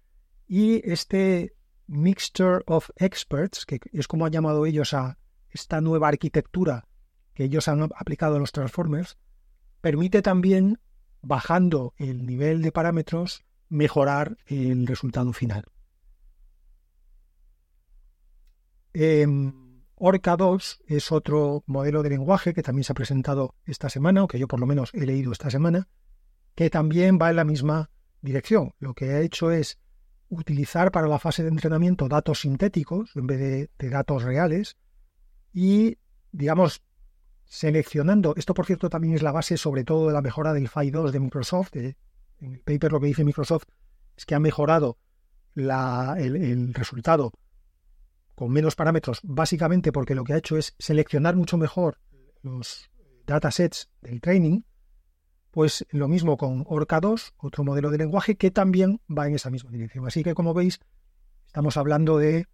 y 0.48 0.82
este 0.90 1.54
Mixture 1.86 2.64
of 2.66 2.90
Experts, 2.96 3.66
que 3.66 3.82
es 3.92 4.08
como 4.08 4.26
han 4.26 4.32
llamado 4.32 4.66
ellos 4.66 4.94
a 4.94 5.18
esta 5.50 5.82
nueva 5.82 6.08
arquitectura 6.08 6.88
que 7.34 7.44
ellos 7.44 7.68
han 7.68 7.84
aplicado 7.84 8.38
a 8.38 8.40
los 8.40 8.54
transformers, 8.54 9.18
permite 9.82 10.22
también 10.22 10.80
bajando 11.22 11.94
el 11.98 12.26
nivel 12.26 12.62
de 12.62 12.72
parámetros, 12.72 13.44
mejorar 13.68 14.38
el 14.46 14.88
resultado 14.88 15.34
final. 15.34 15.66
Em, 18.94 19.82
Orca 19.96 20.38
2 20.38 20.84
es 20.88 21.12
otro 21.12 21.64
modelo 21.66 22.02
de 22.02 22.12
lenguaje 22.12 22.54
que 22.54 22.64
también 22.64 22.86
se 22.86 22.94
ha 22.94 22.96
presentado 22.96 23.56
esta 23.66 23.90
semana, 23.90 24.24
o 24.24 24.28
que 24.28 24.40
yo 24.40 24.48
por 24.48 24.60
lo 24.60 24.68
menos 24.68 24.94
he 24.94 25.06
leído 25.06 25.32
esta 25.34 25.50
semana, 25.50 25.90
que 26.56 26.70
también 26.70 27.18
va 27.22 27.30
en 27.30 27.36
la 27.36 27.44
misma 27.44 27.90
dirección. 28.22 28.74
Lo 28.80 28.94
que 28.94 29.12
ha 29.12 29.22
hecho 29.22 29.52
es 29.52 29.80
utilizar 30.30 30.92
para 30.92 31.08
la 31.08 31.20
fase 31.20 31.44
de 31.44 31.50
entrenamiento 31.50 32.08
datos 32.08 32.42
sintéticos 32.42 33.12
en 33.16 33.28
vez 33.28 33.70
de, 33.78 33.90
datos 33.90 34.24
reales 34.24 34.78
y, 35.54 35.98
digamos, 36.32 36.82
seleccionando, 37.46 38.34
esto 38.36 38.54
por 38.54 38.66
cierto 38.66 38.90
también 38.90 39.14
es 39.14 39.22
la 39.22 39.32
base 39.32 39.58
sobre 39.58 39.84
todo 39.84 40.08
de 40.08 40.14
la 40.14 40.22
mejora 40.22 40.54
del 40.54 40.70
Phi 40.70 40.90
2 40.90 41.12
de 41.12 41.20
Microsoft, 41.20 41.76
en 41.76 41.96
el 42.40 42.60
paper 42.62 42.92
lo 42.92 43.00
que 43.00 43.08
dice 43.08 43.24
Microsoft 43.24 43.66
es 44.18 44.26
que 44.26 44.36
ha 44.36 44.40
mejorado 44.40 44.98
el, 45.56 46.74
resultado 46.74 47.32
con 48.36 48.52
menos 48.52 48.76
parámetros, 48.76 49.20
básicamente 49.24 49.92
porque 49.92 50.16
lo 50.16 50.24
que 50.24 50.34
ha 50.34 50.38
hecho 50.38 50.58
es 50.58 50.76
seleccionar 50.80 51.36
mucho 51.36 51.58
mejor 51.58 52.00
los 52.42 52.90
datasets 53.28 53.90
del 54.02 54.20
training, 54.20 54.62
pues 55.54 55.86
lo 55.92 56.08
mismo 56.08 56.36
con 56.36 56.66
Orca 56.68 57.00
2, 57.00 57.36
otro 57.38 57.64
modelo 57.64 57.92
de 57.92 58.00
lenguaje 58.00 58.38
que 58.38 58.50
también 58.50 59.02
va 59.08 59.28
en 59.28 59.36
esa 59.36 59.52
misma 59.52 59.70
dirección. 59.70 60.08
Así 60.08 60.24
que 60.24 60.34
como 60.34 60.56
veis, 60.56 60.80
estamos 61.46 61.78
hablando 61.78 62.18
de 62.18 62.48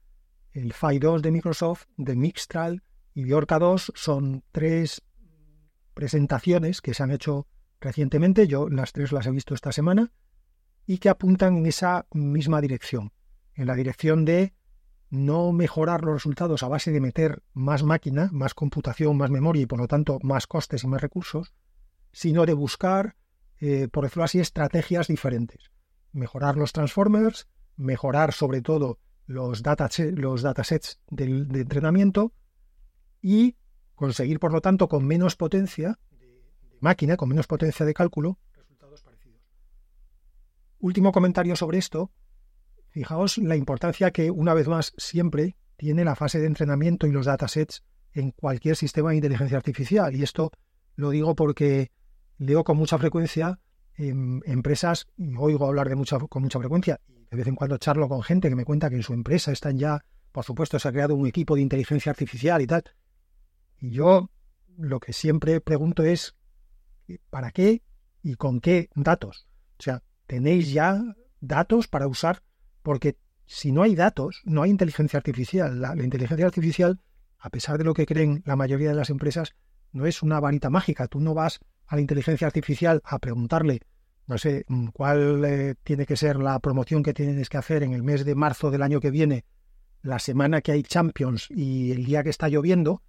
el 0.52 0.74
Phi 0.74 1.00
2 1.00 1.22
de 1.22 1.32
Microsoft, 1.32 1.86
de 1.96 2.18
Mixtral, 2.18 2.84
y 3.14 3.24
Biorca 3.24 3.58
2 3.58 3.94
son 3.96 4.44
tres 4.52 5.02
presentaciones 5.94 6.82
que 6.82 6.94
se 6.94 7.02
han 7.02 7.12
hecho 7.12 7.48
recientemente, 7.80 8.48
yo 8.48 8.68
las 8.68 8.92
tres 8.92 9.14
las 9.14 9.26
he 9.28 9.32
visto 9.32 9.54
esta 9.54 9.72
semana, 9.72 10.12
y 10.86 10.98
que 10.98 11.08
apuntan 11.08 11.56
en 11.56 11.68
esa 11.68 12.06
misma 12.12 12.60
dirección, 12.60 13.14
en 13.54 13.68
la 13.68 13.76
dirección 13.76 14.26
de 14.26 14.54
no 15.10 15.54
mejorar 15.54 16.04
los 16.04 16.16
resultados 16.16 16.64
a 16.64 16.68
base 16.68 16.92
de 16.92 17.00
meter 17.00 17.44
más 17.54 17.82
máquina, 17.82 18.30
más 18.34 18.54
computación, 18.54 19.16
más 19.16 19.30
memoria 19.30 19.62
y 19.62 19.68
por 19.68 19.80
lo 19.80 19.88
tanto 19.88 20.20
más 20.22 20.48
costes 20.48 20.84
y 20.84 20.88
más 20.88 21.02
recursos, 21.02 21.54
sino 22.12 22.46
de 22.46 22.54
buscar, 22.54 23.16
eh, 23.60 23.88
por 23.88 24.04
decirlo 24.04 24.24
así, 24.24 24.40
estrategias 24.40 25.08
diferentes. 25.08 25.72
Mejorar 26.12 26.58
los 26.58 26.74
transformers, 26.74 27.48
mejorar 27.76 28.34
sobre 28.34 28.62
todo 28.62 29.00
los, 29.26 29.62
los 30.14 30.42
datasets 30.42 31.00
del, 31.08 31.48
de 31.48 31.62
entrenamiento 31.62 32.34
y 33.22 33.56
conseguir, 33.96 34.40
por 34.40 34.52
lo 34.52 34.62
tanto, 34.62 34.88
con 34.88 35.06
menos 35.06 35.36
potencia 35.36 36.00
de 36.12 36.42
máquina, 36.80 37.18
con 37.18 37.30
menos 37.30 37.48
potencia 37.48 37.86
de 37.86 37.94
cálculo, 37.94 38.40
resultados 38.54 39.02
parecidos. 39.04 39.42
Último 40.80 41.12
comentario 41.12 41.56
sobre 41.56 41.78
esto. 41.78 42.12
Fijaos 42.88 43.38
la 43.38 43.56
importancia 43.56 44.12
que, 44.12 44.32
una 44.32 44.54
vez 44.54 44.68
más, 44.68 44.94
siempre 44.98 45.58
tiene 45.78 46.04
la 46.04 46.16
fase 46.16 46.40
de 46.40 46.48
entrenamiento 46.48 47.08
y 47.08 47.12
los 47.12 47.26
datasets 47.26 47.84
en 48.14 48.32
cualquier 48.32 48.76
sistema 48.76 49.12
de 49.12 49.18
inteligencia 49.18 49.58
artificial. 49.58 50.16
Y 50.16 50.24
esto 50.24 50.52
lo 50.96 51.12
digo 51.12 51.36
porque 51.36 51.92
leo 52.40 52.64
con 52.64 52.78
mucha 52.78 52.98
frecuencia 52.98 53.60
en 53.96 54.42
empresas, 54.46 55.08
y 55.18 55.36
oigo 55.36 55.68
hablar 55.68 55.90
de 55.90 55.96
mucha, 55.96 56.18
con 56.18 56.42
mucha 56.42 56.58
frecuencia, 56.60 57.00
de 57.30 57.38
vez 57.38 57.48
en 57.48 57.56
cuando 57.56 57.78
charlo 57.78 58.08
con 58.08 58.24
gente 58.24 58.50
que 58.50 58.56
me 58.56 58.66
cuenta 58.66 58.90
que 58.90 58.96
en 58.96 59.04
su 59.04 59.14
empresa 59.14 59.52
están 59.52 59.78
ya, 59.78 60.04
por 60.32 60.46
supuesto, 60.46 60.80
se 60.80 60.88
ha 60.88 60.92
creado 60.92 61.16
un 61.16 61.28
equipo 61.28 61.56
de 61.56 61.62
inteligencia 61.62 62.10
artificial 62.10 62.62
y 62.62 62.68
tal. 62.68 62.84
Y 63.80 63.92
yo 63.92 64.30
lo 64.78 65.00
que 65.00 65.14
siempre 65.14 65.62
pregunto 65.62 66.04
es, 66.04 66.36
¿para 67.30 67.52
qué 67.52 67.84
y 68.24 68.36
con 68.36 68.62
qué 68.62 68.90
datos? 68.96 69.48
O 69.78 69.84
sea, 69.84 70.04
¿tenéis 70.26 70.72
ya 70.72 71.02
datos 71.42 71.88
para 71.88 72.08
usar? 72.08 72.42
Porque 72.82 73.18
si 73.46 73.72
no 73.72 73.84
hay 73.84 73.96
datos, 73.96 74.42
no 74.46 74.62
hay 74.62 74.70
inteligencia 74.70 75.18
artificial. 75.18 75.82
La, 75.82 75.96
inteligencia 76.02 76.46
artificial, 76.46 77.02
a 77.38 77.50
pesar 77.50 77.78
de 77.78 77.84
lo 77.84 77.94
que 77.94 78.06
creen 78.06 78.44
la 78.46 78.56
mayoría 78.56 78.90
de 78.90 78.96
las 78.96 79.10
empresas, 79.10 79.56
no 79.92 80.06
es 80.06 80.22
una 80.22 80.40
varita 80.40 80.70
mágica. 80.70 81.08
Tú 81.08 81.20
no 81.20 81.34
vas 81.34 81.60
a 81.90 81.96
la 81.96 82.02
inteligencia 82.02 82.46
artificial 82.46 83.02
a 83.04 83.18
preguntarle, 83.18 83.82
no 84.28 84.38
sé, 84.38 84.64
mm, 84.68 84.90
cuál 84.90 85.44
eh, 85.44 85.76
tiene 85.84 86.06
que 86.06 86.16
ser 86.16 86.38
la 86.38 86.60
promoción 86.60 87.02
que 87.02 87.16
tienes 87.16 87.50
que 87.50 87.58
hacer 87.58 87.82
en 87.82 87.94
el 87.94 88.04
mes 88.04 88.26
de 88.26 88.36
marzo 88.36 88.70
del 88.70 88.84
año 88.84 89.00
que 89.00 89.10
viene, 89.10 89.44
la 90.04 90.20
semana 90.20 90.62
que 90.62 90.72
hay 90.72 90.84
Champions 90.84 91.48
y 91.50 91.92
el 91.92 92.06
día 92.06 92.24
que 92.24 92.30
está 92.30 92.48
lloviendo, 92.48 93.02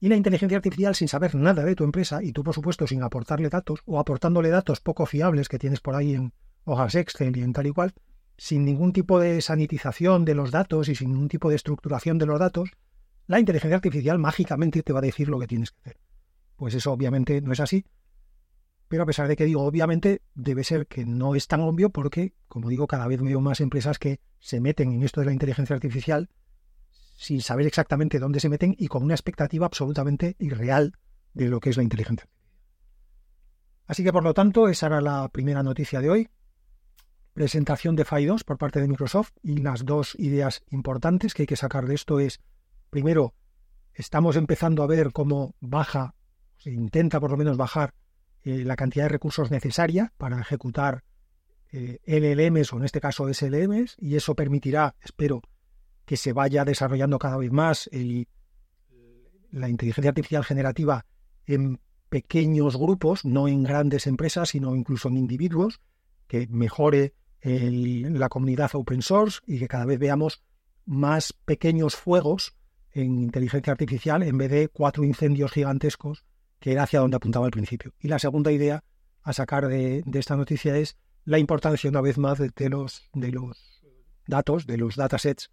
y 0.00 0.08
la 0.08 0.16
inteligencia 0.16 0.58
artificial 0.58 0.94
sin 0.96 1.06
saber 1.06 1.36
nada 1.36 1.64
de 1.64 1.76
tu 1.76 1.84
empresa 1.84 2.22
y 2.22 2.32
tú, 2.32 2.42
por 2.42 2.52
supuesto, 2.52 2.86
sin 2.86 3.02
aportarle 3.02 3.48
datos 3.48 3.80
o 3.86 4.00
aportándole 4.00 4.50
datos 4.50 4.80
poco 4.80 5.06
fiables 5.06 5.48
que 5.48 5.58
tienes 5.58 5.80
por 5.80 5.94
ahí 5.94 6.14
en 6.14 6.32
hojas 6.64 6.96
Excel 6.96 7.36
y 7.36 7.42
en 7.42 7.52
tal 7.52 7.68
y 7.68 7.70
cual, 7.70 7.94
sin 8.36 8.64
ningún 8.64 8.92
tipo 8.92 9.20
de 9.20 9.40
sanitización 9.40 10.24
de 10.24 10.34
los 10.34 10.50
datos 10.50 10.88
y 10.88 10.96
sin 10.96 11.12
ningún 11.12 11.28
tipo 11.28 11.48
de 11.48 11.56
estructuración 11.56 12.18
de 12.18 12.26
los 12.26 12.40
datos, 12.40 12.70
la 13.28 13.38
inteligencia 13.38 13.76
artificial 13.76 14.18
mágicamente 14.18 14.82
te 14.82 14.92
va 14.92 14.98
a 14.98 15.02
decir 15.02 15.28
lo 15.28 15.38
que 15.38 15.46
tienes 15.46 15.70
que 15.70 15.80
hacer. 15.80 15.96
Pues 16.56 16.74
eso 16.74 16.92
obviamente 16.92 17.40
no 17.40 17.52
es 17.52 17.60
así. 17.60 17.84
Pero 18.88 19.02
a 19.02 19.06
pesar 19.06 19.28
de 19.28 19.36
que 19.36 19.44
digo 19.44 19.62
obviamente, 19.62 20.22
debe 20.34 20.64
ser 20.64 20.86
que 20.86 21.04
no 21.04 21.34
es 21.34 21.48
tan 21.48 21.60
obvio 21.60 21.90
porque, 21.90 22.34
como 22.48 22.68
digo, 22.68 22.86
cada 22.86 23.08
vez 23.08 23.20
veo 23.20 23.40
más 23.40 23.60
empresas 23.60 23.98
que 23.98 24.20
se 24.38 24.60
meten 24.60 24.92
en 24.92 25.02
esto 25.02 25.20
de 25.20 25.26
la 25.26 25.32
inteligencia 25.32 25.74
artificial 25.74 26.28
sin 27.16 27.40
saber 27.40 27.66
exactamente 27.66 28.18
dónde 28.18 28.40
se 28.40 28.48
meten 28.48 28.76
y 28.78 28.88
con 28.88 29.02
una 29.02 29.14
expectativa 29.14 29.66
absolutamente 29.66 30.36
irreal 30.38 30.98
de 31.32 31.48
lo 31.48 31.60
que 31.60 31.70
es 31.70 31.76
la 31.76 31.82
inteligencia 31.82 32.28
Así 33.86 34.02
que, 34.02 34.12
por 34.12 34.24
lo 34.24 34.34
tanto, 34.34 34.68
esa 34.68 34.86
era 34.86 35.00
la 35.00 35.28
primera 35.28 35.62
noticia 35.62 36.00
de 36.00 36.10
hoy. 36.10 36.28
Presentación 37.32 37.94
de 37.94 38.04
FAI 38.04 38.26
2 38.26 38.42
por 38.42 38.58
parte 38.58 38.80
de 38.80 38.88
Microsoft 38.88 39.30
y 39.42 39.58
las 39.58 39.84
dos 39.84 40.16
ideas 40.18 40.64
importantes 40.70 41.34
que 41.34 41.42
hay 41.42 41.46
que 41.46 41.56
sacar 41.56 41.86
de 41.86 41.94
esto 41.94 42.18
es, 42.18 42.40
primero, 42.90 43.34
estamos 43.94 44.34
empezando 44.34 44.82
a 44.82 44.88
ver 44.88 45.12
cómo 45.12 45.54
baja, 45.60 46.16
se 46.56 46.72
intenta 46.72 47.20
por 47.20 47.30
lo 47.30 47.36
menos 47.36 47.56
bajar 47.56 47.94
eh, 48.46 48.64
la 48.64 48.76
cantidad 48.76 49.06
de 49.06 49.08
recursos 49.08 49.50
necesaria 49.50 50.12
para 50.18 50.40
ejecutar 50.40 51.02
eh, 51.72 51.98
LLMs 52.06 52.72
o 52.72 52.76
en 52.76 52.84
este 52.84 53.00
caso 53.00 53.26
SLMs 53.26 53.96
y 53.98 54.14
eso 54.14 54.36
permitirá, 54.36 54.94
espero, 55.02 55.42
que 56.04 56.16
se 56.16 56.32
vaya 56.32 56.64
desarrollando 56.64 57.18
cada 57.18 57.38
vez 57.38 57.50
más 57.50 57.90
la 59.50 59.68
inteligencia 59.68 60.10
artificial 60.10 60.44
generativa 60.44 61.04
en 61.44 61.80
pequeños 62.08 62.76
grupos, 62.76 63.24
no 63.24 63.48
en 63.48 63.64
grandes 63.64 64.06
empresas, 64.06 64.50
sino 64.50 64.76
incluso 64.76 65.08
en 65.08 65.16
individuos, 65.16 65.80
que 66.28 66.46
mejore 66.46 67.14
la 67.42 68.28
comunidad 68.28 68.70
open 68.74 69.02
source 69.02 69.40
y 69.44 69.58
que 69.58 69.66
cada 69.66 69.86
vez 69.86 69.98
veamos 69.98 70.44
más 70.84 71.32
pequeños 71.32 71.96
fuegos 71.96 72.54
en 72.92 73.18
inteligencia 73.18 73.72
artificial 73.72 74.22
en 74.22 74.38
vez 74.38 74.52
de 74.52 74.68
cuatro 74.68 75.02
incendios 75.02 75.50
gigantescos, 75.50 76.24
que 76.66 76.72
era 76.72 76.82
hacia 76.82 76.98
donde 76.98 77.14
apuntaba 77.14 77.46
al 77.46 77.52
principio. 77.52 77.94
Y 78.00 78.08
la 78.08 78.18
segunda 78.18 78.50
idea 78.50 78.82
a 79.22 79.32
sacar 79.32 79.68
de, 79.68 80.02
esta 80.14 80.34
noticia 80.34 80.76
es 80.76 80.96
la 81.24 81.38
importancia, 81.38 81.88
una 81.88 82.00
vez 82.00 82.18
más, 82.18 82.40
de, 82.40 82.68
los, 82.68 83.08
datos, 84.26 84.66
de 84.66 84.76
los 84.76 84.96
datasets 84.96 85.52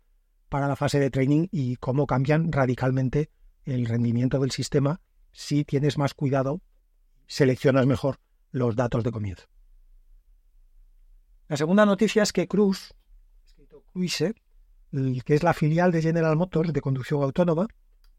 para 0.49 0.67
la 0.67 0.75
fase 0.75 0.99
de 0.99 1.11
training 1.11 1.49
y 1.51 1.75
cómo 1.75 2.07
cambian 2.07 2.51
radicalmente 2.51 3.29
el 3.63 3.85
rendimiento 3.85 4.39
del 4.39 4.49
sistema 4.49 5.01
si 5.31 5.63
tienes 5.63 5.99
más 5.99 6.15
cuidado, 6.15 6.61
seleccionas 7.27 7.85
mejor 7.85 8.17
los 8.49 8.75
datos 8.75 9.03
de 9.03 9.11
comienzo. 9.11 9.45
La 11.47 11.57
segunda 11.57 11.85
noticia 11.85 12.23
es 12.23 12.33
que 12.33 12.47
Cruise, 12.47 12.95
Cruise, 13.93 14.33
que 14.91 15.35
es 15.35 15.43
la 15.43 15.53
filial 15.53 15.91
de 15.91 16.01
General 16.01 16.35
Motors 16.35 16.73
de 16.73 16.81
conducción 16.81 17.21
autónoma, 17.21 17.67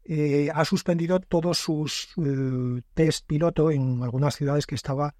eh, 0.05 0.49
ha 0.53 0.63
suspendido 0.65 1.19
todos 1.19 1.57
sus 1.57 2.09
eh, 2.17 2.81
test 2.93 3.25
piloto 3.25 3.71
en 3.71 4.03
algunas 4.03 4.35
ciudades 4.35 4.67
que 4.67 4.75
estaba, 4.75 5.15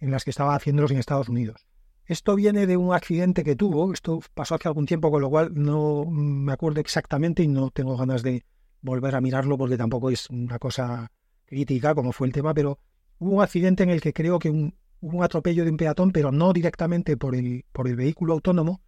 en 0.00 0.10
las 0.10 0.24
que 0.24 0.30
estaba 0.30 0.54
haciéndolos 0.54 0.90
en 0.90 0.98
Estados 0.98 1.28
Unidos. 1.28 1.66
Esto 2.06 2.34
viene 2.34 2.66
de 2.66 2.76
un 2.76 2.94
accidente 2.94 3.44
que 3.44 3.56
tuvo, 3.56 3.92
esto 3.92 4.20
pasó 4.34 4.54
hace 4.54 4.68
algún 4.68 4.86
tiempo, 4.86 5.10
con 5.10 5.20
lo 5.20 5.30
cual 5.30 5.52
no 5.54 6.04
me 6.06 6.52
acuerdo 6.52 6.80
exactamente 6.80 7.42
y 7.42 7.48
no 7.48 7.70
tengo 7.70 7.96
ganas 7.96 8.22
de 8.22 8.44
volver 8.80 9.14
a 9.14 9.20
mirarlo 9.20 9.56
porque 9.56 9.76
tampoco 9.76 10.10
es 10.10 10.28
una 10.30 10.58
cosa 10.58 11.10
crítica 11.46 11.94
como 11.94 12.12
fue 12.12 12.26
el 12.26 12.32
tema, 12.32 12.52
pero 12.54 12.78
hubo 13.18 13.36
un 13.36 13.42
accidente 13.42 13.82
en 13.82 13.90
el 13.90 14.00
que 14.00 14.12
creo 14.12 14.38
que 14.38 14.50
hubo 14.50 14.72
un 15.18 15.24
atropello 15.24 15.64
de 15.64 15.70
un 15.70 15.76
peatón, 15.76 16.12
pero 16.12 16.32
no 16.32 16.52
directamente 16.52 17.16
por 17.16 17.34
el, 17.34 17.64
por 17.72 17.88
el 17.88 17.96
vehículo 17.96 18.34
autónomo, 18.34 18.80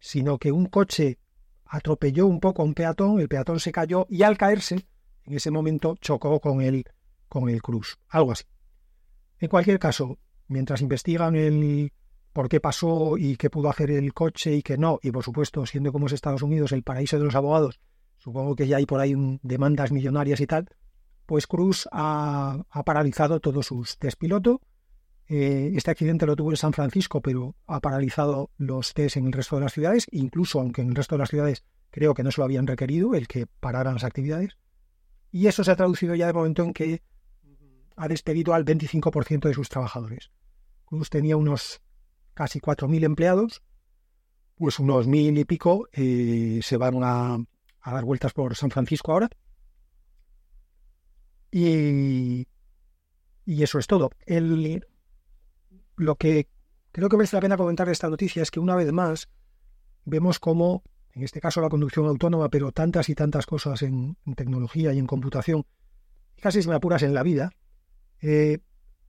sino 0.00 0.38
que 0.38 0.52
un 0.52 0.66
coche 0.66 1.18
atropelló 1.68 2.26
un 2.26 2.40
poco 2.40 2.62
a 2.62 2.64
un 2.64 2.74
peatón, 2.74 3.20
el 3.20 3.28
peatón 3.28 3.60
se 3.60 3.72
cayó 3.72 4.06
y 4.08 4.22
al 4.22 4.38
caerse, 4.38 4.86
en 5.24 5.34
ese 5.34 5.50
momento 5.50 5.96
chocó 6.00 6.40
con 6.40 6.62
el, 6.62 6.84
con 7.28 7.48
el 7.48 7.62
cruz, 7.62 7.98
algo 8.08 8.32
así. 8.32 8.44
En 9.38 9.48
cualquier 9.48 9.78
caso, 9.78 10.18
mientras 10.48 10.80
investigan 10.80 11.36
el, 11.36 11.92
por 12.32 12.48
qué 12.48 12.60
pasó 12.60 13.16
y 13.18 13.36
qué 13.36 13.50
pudo 13.50 13.68
hacer 13.68 13.90
el 13.90 14.14
coche 14.14 14.54
y 14.54 14.62
qué 14.62 14.78
no. 14.78 14.98
Y 15.02 15.10
por 15.10 15.24
supuesto, 15.24 15.66
siendo 15.66 15.92
como 15.92 16.06
es 16.06 16.12
Estados 16.12 16.42
Unidos 16.42 16.72
el 16.72 16.82
paraíso 16.82 17.18
de 17.18 17.24
los 17.24 17.34
abogados, 17.34 17.80
supongo 18.18 18.56
que 18.56 18.66
ya 18.66 18.78
hay 18.78 18.86
por 18.86 19.00
ahí 19.00 19.14
demandas 19.42 19.92
millonarias 19.92 20.40
y 20.40 20.46
tal, 20.46 20.68
pues 21.26 21.46
Cruz 21.46 21.88
ha, 21.92 22.64
paralizado 22.84 23.40
todos 23.40 23.66
sus 23.66 23.98
test. 23.98 24.18
Eh, 25.28 25.72
este 25.74 25.90
accidente 25.90 26.24
lo 26.24 26.36
tuvo 26.36 26.50
en 26.50 26.56
San 26.56 26.72
Francisco, 26.72 27.20
pero 27.20 27.54
ha 27.66 27.80
paralizado 27.80 28.50
los 28.56 28.94
test 28.94 29.18
en 29.18 29.26
el 29.26 29.32
resto 29.32 29.56
de 29.56 29.62
las 29.62 29.74
ciudades, 29.74 30.06
incluso 30.10 30.60
aunque 30.60 30.80
en 30.80 30.88
el 30.88 30.94
resto 30.94 31.16
de 31.16 31.20
las 31.20 31.28
ciudades 31.28 31.64
creo 31.90 32.14
que 32.14 32.22
no 32.22 32.30
se 32.30 32.40
lo 32.40 32.46
habían 32.46 32.66
requerido, 32.66 33.14
el 33.14 33.28
que 33.28 33.46
pararan 33.46 33.94
las 33.94 34.04
actividades. 34.04 34.56
Y 35.30 35.46
eso 35.46 35.62
se 35.64 35.70
ha 35.70 35.76
traducido 35.76 36.14
ya 36.14 36.26
de 36.26 36.32
momento 36.32 36.64
en 36.64 36.72
que 36.72 37.02
ha 37.96 38.08
despedido 38.08 38.54
al 38.54 38.64
25% 38.64 39.48
de 39.48 39.54
sus 39.54 39.68
trabajadores. 39.68 40.30
Cruz 40.86 41.10
tenía 41.10 41.36
unos 41.36 41.82
casi 42.32 42.60
4.000 42.60 43.04
empleados, 43.04 43.62
pues 44.58 44.78
unos 44.78 45.06
mil 45.06 45.38
y 45.38 45.44
pico 45.44 45.88
eh, 45.92 46.60
se 46.62 46.76
van 46.76 47.02
a, 47.02 47.38
dar 47.84 48.04
vueltas 48.04 48.32
por 48.32 48.54
San 48.56 48.70
Francisco 48.70 49.12
ahora. 49.12 49.28
Y, 51.50 52.46
eso 53.46 53.78
es 53.78 53.86
todo. 53.86 54.10
Lo 55.98 56.16
que 56.16 56.48
creo 56.92 57.08
que 57.08 57.16
merece 57.16 57.36
la 57.36 57.42
pena 57.42 57.56
comentar 57.56 57.86
de 57.86 57.92
esta 57.92 58.08
noticia 58.08 58.42
es 58.42 58.50
que 58.50 58.60
una 58.60 58.76
vez 58.76 58.92
más 58.92 59.28
vemos 60.04 60.38
cómo, 60.38 60.82
en 61.12 61.22
este 61.22 61.40
caso 61.40 61.60
la 61.60 61.68
conducción 61.68 62.06
autónoma, 62.06 62.48
pero 62.48 62.72
tantas 62.72 63.08
y 63.08 63.14
tantas 63.14 63.46
cosas 63.46 63.82
en, 63.82 64.16
tecnología 64.36 64.92
y 64.92 64.98
en 64.98 65.06
computación, 65.06 65.66
casi 66.40 66.62
si 66.62 66.68
me 66.68 66.74
apuras 66.74 67.02
en 67.02 67.14
la 67.14 67.22
vida, 67.22 67.52
eh, 68.20 68.58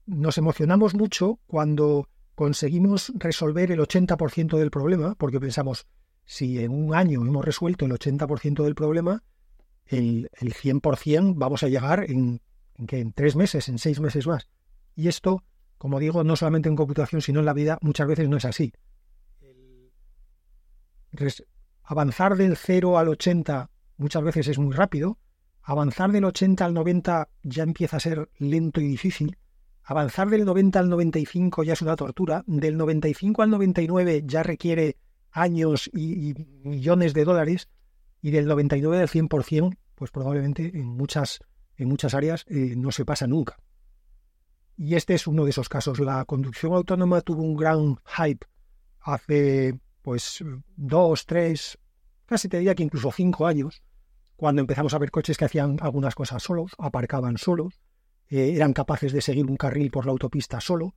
nos 0.06 0.38
emocionamos 0.38 0.94
mucho 0.94 1.38
cuando 1.46 2.08
conseguimos 2.34 3.12
resolver 3.16 3.70
el 3.70 3.80
80% 3.80 4.58
del 4.58 4.70
problema, 4.70 5.14
porque 5.14 5.40
pensamos, 5.40 5.86
si 6.24 6.58
en 6.58 6.72
un 6.72 6.94
año 6.94 7.20
hemos 7.20 7.44
resuelto 7.44 7.86
el 7.86 7.92
80% 7.92 8.64
del 8.64 8.74
problema, 8.74 9.22
el, 9.86 10.30
el 10.40 10.54
100% 10.54 11.34
vamos 11.36 11.62
a 11.62 11.68
llegar 11.68 12.08
en, 12.08 12.40
en, 12.74 12.86
en 12.90 13.12
tres 13.12 13.36
meses, 13.36 13.68
en 13.68 13.78
seis 13.78 14.00
meses 14.00 14.26
más. 14.26 14.48
Y 14.94 15.08
esto, 15.08 15.42
como 15.80 15.98
digo, 15.98 16.24
no 16.24 16.36
solamente 16.36 16.68
en 16.68 16.76
computación, 16.76 17.22
sino 17.22 17.40
en 17.40 17.46
la 17.46 17.54
vida, 17.54 17.78
muchas 17.80 18.06
veces 18.06 18.28
no 18.28 18.36
es 18.36 18.44
así. 18.44 18.70
avanzar 21.84 22.36
del 22.36 22.54
0 22.54 22.98
al 22.98 23.08
80 23.08 23.70
muchas 23.96 24.22
veces 24.22 24.48
es 24.48 24.58
muy 24.58 24.74
rápido, 24.74 25.16
avanzar 25.62 26.12
del 26.12 26.26
80 26.26 26.66
al 26.66 26.74
90 26.74 27.30
ya 27.44 27.62
empieza 27.62 27.96
a 27.96 28.00
ser 28.00 28.28
lento 28.36 28.82
y 28.82 28.88
difícil, 28.88 29.38
Avanzar 29.84 30.28
del 30.28 30.44
90 30.44 30.78
al 30.78 30.90
95 30.90 31.64
ya 31.64 31.72
es 31.72 31.80
una 31.80 31.96
tortura, 31.96 32.44
del 32.46 32.76
95 32.76 33.40
al 33.40 33.48
99 33.48 34.24
ya 34.26 34.42
requiere 34.42 34.98
años 35.30 35.90
y, 35.94 36.34
millones 36.62 37.14
de 37.14 37.24
dólares, 37.24 37.70
y 38.20 38.32
del 38.32 38.46
99 38.46 38.98
al 38.98 39.08
100%, 39.08 39.78
pues 39.94 40.10
probablemente 40.10 40.70
en 40.74 40.84
muchas, 40.84 41.40
en 41.78 41.88
muchas 41.88 42.12
áreas 42.12 42.44
eh, 42.48 42.74
no 42.76 42.92
se 42.92 43.06
pasa 43.06 43.26
nunca. 43.26 43.56
Y 44.82 44.94
este 44.94 45.12
es 45.12 45.26
uno 45.26 45.44
de 45.44 45.50
esos 45.50 45.68
casos. 45.68 46.00
La 46.00 46.24
conducción 46.24 46.72
autónoma 46.72 47.20
tuvo 47.20 47.42
un 47.42 47.54
gran 47.54 47.96
hype 48.16 48.46
hace 49.02 49.78
pues 50.00 50.42
dos, 50.74 51.26
tres, 51.26 51.78
casi 52.24 52.48
te 52.48 52.56
diría 52.56 52.74
que 52.74 52.82
incluso 52.82 53.12
cinco 53.12 53.46
años, 53.46 53.82
cuando 54.36 54.62
empezamos 54.62 54.94
a 54.94 54.98
ver 54.98 55.10
coches 55.10 55.36
que 55.36 55.44
hacían 55.44 55.76
algunas 55.82 56.14
cosas 56.14 56.42
solos, 56.42 56.72
aparcaban 56.78 57.36
solos, 57.36 57.78
eh, 58.30 58.54
eran 58.54 58.72
capaces 58.72 59.12
de 59.12 59.20
seguir 59.20 59.44
un 59.44 59.58
carril 59.58 59.90
por 59.90 60.06
la 60.06 60.12
autopista 60.12 60.62
solo, 60.62 60.94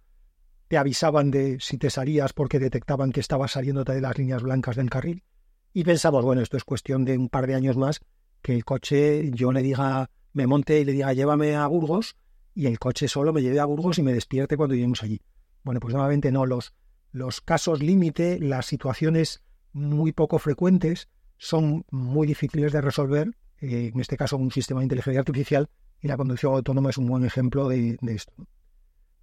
te 0.69 0.77
avisaban 0.77 1.29
de 1.29 1.57
si 1.59 1.77
te 1.77 1.89
salías 1.89 2.31
porque 2.31 2.59
detectaban 2.59 3.11
que 3.11 3.19
estabas 3.19 3.51
saliéndote 3.51 3.91
de 3.91 3.99
las 3.99 4.17
líneas 4.17 4.43
blancas 4.43 4.77
del 4.77 4.89
carril, 4.89 5.25
y 5.73 5.83
pensamos, 5.83 6.23
bueno, 6.23 6.41
esto 6.41 6.55
es 6.55 6.63
cuestión 6.63 7.03
de 7.03 7.17
un 7.17 7.27
par 7.27 7.47
de 7.47 7.55
años 7.55 7.75
más, 7.75 7.99
que 8.41 8.55
el 8.55 8.63
coche 8.63 9.29
yo 9.31 9.51
le 9.51 9.61
diga, 9.61 10.09
me 10.31 10.47
monte 10.47 10.79
y 10.79 10.85
le 10.85 10.93
diga, 10.93 11.11
llévame 11.11 11.57
a 11.57 11.67
Burgos, 11.67 12.15
y 12.53 12.67
el 12.67 12.79
coche 12.79 13.07
solo 13.07 13.33
me 13.33 13.41
lleve 13.41 13.60
a 13.60 13.65
Burgos 13.65 13.98
y 13.98 14.03
me 14.03 14.13
despierte 14.13 14.57
cuando 14.57 14.75
lleguemos 14.75 15.03
allí. 15.03 15.22
Bueno, 15.63 15.79
pues 15.79 15.93
nuevamente 15.93 16.31
no, 16.31 16.45
los, 16.45 16.74
los 17.12 17.41
casos 17.41 17.81
límite, 17.81 18.39
las 18.39 18.65
situaciones 18.65 19.43
muy 19.72 20.12
poco 20.12 20.39
frecuentes, 20.39 21.10
son 21.38 21.86
muy 21.91 22.27
difíciles 22.27 22.72
de 22.72 22.81
resolver, 22.81 23.36
eh, 23.60 23.91
en 23.93 24.00
este 24.00 24.17
caso 24.17 24.38
un 24.38 24.51
sistema 24.51 24.79
de 24.79 24.86
inteligencia 24.86 25.19
artificial, 25.19 25.69
y 26.00 26.07
la 26.07 26.17
conducción 26.17 26.53
autónoma 26.53 26.89
es 26.89 26.98
un 26.98 27.07
buen 27.07 27.25
ejemplo 27.25 27.69
de, 27.69 27.98
esto. 28.07 28.33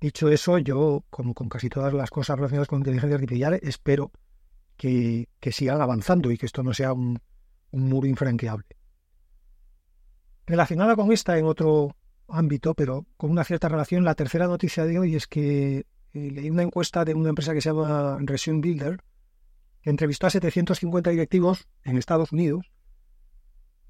Dicho 0.01 0.29
eso, 0.31 0.59
yo, 0.59 1.05
como 1.11 1.35
con 1.35 1.49
casi 1.49 1.69
todas 1.69 1.93
las 1.93 2.11
cosas 2.11 2.37
relacionadas 2.37 2.69
con 2.69 2.79
inteligencia 2.79 3.17
artificial, 3.17 3.61
espero 3.63 4.11
que, 4.77 5.29
sigan 5.53 5.83
avanzando 5.83 6.31
y 6.31 6.39
que 6.39 6.47
esto 6.47 6.63
no 6.63 6.73
sea 6.73 6.93
un, 6.93 7.21
muro 7.73 8.07
infranqueable. 8.07 8.67
Relacionada 10.47 10.97
con 10.97 11.13
esta 11.13 11.39
en 11.39 11.45
otro 11.45 11.97
ámbito, 12.33 12.75
pero 12.75 13.07
con 13.17 13.31
una 13.31 13.45
cierta 13.45 13.69
relación, 13.69 14.05
la 14.05 14.15
tercera 14.15 14.47
noticia 14.47 14.85
de 14.85 14.99
hoy 14.99 15.15
es 15.17 15.27
que 15.27 15.87
eh, 16.13 16.31
leí 16.31 16.51
una 16.51 16.63
encuesta 16.63 17.05
de 17.05 17.15
una 17.15 17.31
empresa 17.31 17.55
que 17.55 17.61
se 17.61 17.71
llama 17.71 18.19
Resume 18.21 18.61
Builder, 18.61 19.01
que 19.83 19.91
entrevistó 19.91 20.27
a 20.27 20.31
750 20.31 21.11
directivos 21.11 21.69
en 21.85 21.97
Estados 21.97 22.33
Unidos, 22.33 22.71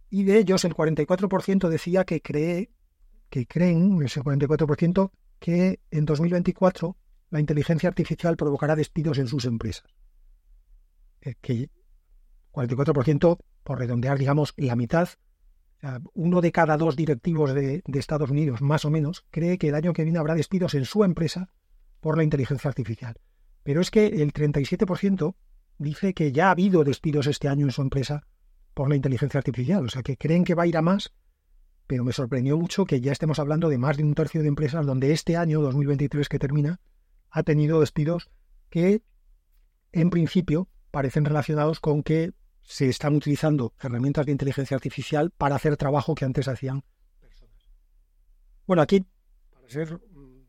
y 0.08 0.24
de 0.24 0.38
ellos 0.38 0.64
el 0.64 0.74
44% 0.74 1.68
decía 1.68 2.04
que 2.04 2.20
cree 2.20 2.70
que 3.30 3.46
creen, 3.46 4.02
ese 4.02 4.20
44%, 4.20 5.12
que 5.38 5.80
en 5.90 6.04
2024 6.04 6.96
la 7.30 7.40
inteligencia 7.40 7.88
artificial 7.88 8.36
provocará 8.36 8.76
despidos 8.76 9.18
en 9.18 9.28
sus 9.28 9.44
empresas. 9.44 9.84
Que 11.20 11.70
44%, 12.52 13.38
por 13.62 13.78
redondear, 13.78 14.18
digamos, 14.18 14.52
la 14.56 14.74
mitad, 14.74 15.08
uno 16.14 16.40
de 16.40 16.52
cada 16.52 16.76
dos 16.76 16.96
directivos 16.96 17.54
de, 17.54 17.82
Estados 17.86 18.30
Unidos, 18.30 18.60
más 18.60 18.84
o 18.84 18.90
menos, 18.90 19.24
cree 19.30 19.58
que 19.58 19.68
el 19.68 19.74
año 19.74 19.92
que 19.92 20.04
viene 20.04 20.18
habrá 20.18 20.34
despidos 20.34 20.74
en 20.74 20.84
su 20.84 21.04
empresa 21.04 21.48
por 22.00 22.16
la 22.16 22.24
inteligencia 22.24 22.68
artificial. 22.68 23.16
Pero 23.62 23.80
es 23.80 23.90
que 23.90 24.06
el 24.06 24.32
37% 24.32 25.34
dice 25.78 26.14
que 26.14 26.32
ya 26.32 26.48
ha 26.48 26.50
habido 26.52 26.84
despidos 26.84 27.26
este 27.26 27.48
año 27.48 27.66
en 27.66 27.72
su 27.72 27.82
empresa 27.82 28.26
por 28.74 28.88
la 28.88 28.96
inteligencia 28.96 29.38
artificial. 29.38 29.84
O 29.84 29.88
sea, 29.88 30.02
que 30.02 30.16
creen 30.16 30.44
que 30.44 30.54
va 30.54 30.64
a 30.64 30.66
ir 30.66 30.76
a 30.76 30.82
más, 30.82 31.12
pero 31.86 32.04
me 32.04 32.12
sorprendió 32.12 32.56
mucho 32.56 32.84
que 32.84 33.00
ya 33.00 33.12
estemos 33.12 33.38
hablando 33.38 33.68
de 33.68 33.78
más 33.78 33.96
de 33.96 34.04
un 34.04 34.14
tercio 34.14 34.42
de 34.42 34.48
empresas 34.48 34.86
donde 34.86 35.12
este 35.12 35.36
año 35.36 35.60
2023 35.60 36.28
que 36.28 36.38
termina 36.38 36.80
ha 37.30 37.42
tenido 37.42 37.80
despidos 37.80 38.30
que, 38.68 39.02
en 39.92 40.10
principio, 40.10 40.68
parecen 40.90 41.24
relacionados 41.24 41.80
con 41.80 42.02
que 42.02 42.32
se 42.70 42.88
están 42.88 43.16
utilizando 43.16 43.74
herramientas 43.80 44.26
de 44.26 44.30
inteligencia 44.30 44.76
artificial 44.76 45.32
para 45.32 45.56
hacer 45.56 45.76
trabajo 45.76 46.14
que 46.14 46.24
antes 46.24 46.46
hacían 46.46 46.84
personas. 47.18 47.56
Bueno, 48.64 48.80
aquí, 48.80 49.04
para 49.50 49.68
ser 49.68 49.94
mm, 49.94 50.46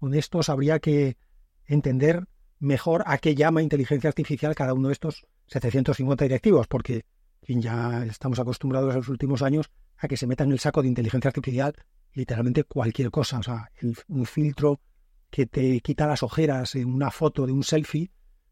honestos, 0.00 0.50
habría 0.50 0.80
que 0.80 1.16
entender 1.64 2.28
mejor 2.58 3.02
a 3.06 3.16
qué 3.16 3.34
llama 3.34 3.62
inteligencia 3.62 4.08
artificial 4.08 4.54
cada 4.54 4.74
uno 4.74 4.88
de 4.88 4.92
estos 4.92 5.26
750 5.46 6.26
directivos, 6.26 6.66
porque 6.66 7.06
ya 7.48 8.04
estamos 8.04 8.38
acostumbrados 8.38 8.90
en 8.90 8.96
los 8.98 9.08
últimos 9.08 9.40
años 9.40 9.70
a 9.96 10.08
que 10.08 10.18
se 10.18 10.26
meta 10.26 10.44
en 10.44 10.52
el 10.52 10.58
saco 10.58 10.82
de 10.82 10.88
inteligencia 10.88 11.28
artificial 11.28 11.74
literalmente 12.12 12.64
cualquier 12.64 13.10
cosa. 13.10 13.38
O 13.38 13.42
sea, 13.42 13.72
un 14.08 14.26
filtro 14.26 14.82
que 15.30 15.46
te 15.46 15.80
quita 15.80 16.06
las 16.06 16.22
ojeras 16.22 16.74
en 16.74 16.92
una 16.92 17.10
foto 17.10 17.46
de 17.46 17.52
un 17.52 17.64
selfie 17.64 18.10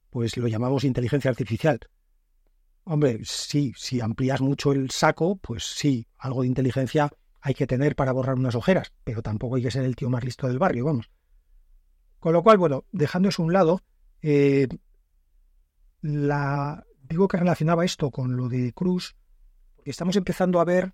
pues 0.08 0.38
lo 0.38 0.48
llamamos 0.48 0.84
inteligencia 0.84 1.30
artificial. 1.30 1.80
Hombre, 2.84 3.20
sí, 3.24 3.72
si 3.76 4.00
amplías 4.00 4.40
mucho 4.40 4.72
el 4.72 4.90
saco, 4.90 5.36
pues 5.36 5.64
sí, 5.64 6.06
algo 6.18 6.42
de 6.42 6.48
inteligencia 6.48 7.10
hay 7.40 7.54
que 7.54 7.66
tener 7.66 7.96
para 7.96 8.12
borrar 8.12 8.36
unas 8.36 8.54
ojeras, 8.54 8.92
pero 9.04 9.22
tampoco 9.22 9.56
hay 9.56 9.62
que 9.62 9.70
ser 9.70 9.84
el 9.84 9.96
tío 9.96 10.10
más 10.10 10.24
listo 10.24 10.46
del 10.46 10.58
barrio, 10.58 10.86
vamos. 10.86 11.10
Con 12.18 12.32
lo 12.32 12.42
cual, 12.42 12.58
bueno, 12.58 12.84
dejando 12.92 13.28
eso 13.28 13.42
a 13.42 13.46
un 13.46 13.52
lado, 13.52 13.82
eh, 14.22 14.68
la, 16.02 16.84
digo 17.02 17.28
que 17.28 17.38
relacionaba 17.38 17.84
esto 17.84 18.10
con 18.10 18.36
lo 18.36 18.48
de 18.48 18.72
Cruz, 18.72 19.16
porque 19.76 19.90
estamos 19.90 20.16
empezando 20.16 20.60
a 20.60 20.64
ver, 20.64 20.92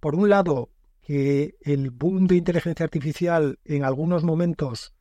por 0.00 0.14
un 0.14 0.28
lado, 0.28 0.70
que 1.00 1.56
el 1.62 1.90
boom 1.90 2.26
de 2.26 2.36
inteligencia 2.36 2.84
artificial 2.84 3.58
en 3.64 3.84
algunos 3.84 4.24
momentos, 4.24 4.94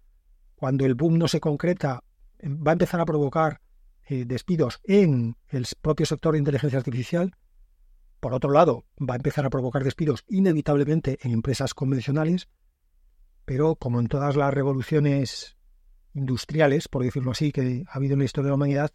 cuando 0.56 0.86
el 0.86 0.95
boom 0.95 1.17
no 1.17 1.28
se 1.28 1.41
concreta, 1.41 2.04
va 2.41 2.71
a 2.71 2.73
empezar 2.73 3.02
a 3.02 3.06
provocar 3.06 3.62
eh, 4.09 4.23
despidos 4.25 4.79
en 4.85 5.35
el 5.49 5.67
propio 5.81 6.05
sector 6.05 6.33
de 6.33 6.39
inteligencia 6.39 6.79
artificial. 6.79 7.35
Por 8.19 8.33
otro 8.33 8.51
lado, 8.51 8.85
va 8.97 9.15
a 9.15 9.17
empezar 9.17 9.45
a 9.45 9.49
provocar 9.49 9.83
despidos 9.83 10.23
inevitablemente 10.27 11.19
en 11.21 11.31
empresas 11.31 11.73
convencionales, 11.73 12.47
pero 13.43 13.75
como 13.75 13.99
en 13.99 14.07
todas 14.07 14.35
las 14.35 14.53
revoluciones 14.53 15.57
industriales, 16.13 16.87
por 16.87 17.03
decirlo 17.03 17.31
así, 17.31 17.51
que 17.51 17.83
ha 17.87 17.97
habido 17.97 18.13
en 18.13 18.19
la 18.19 18.25
historia 18.25 18.45
de 18.45 18.51
la 18.51 18.55
humanidad, 18.55 18.91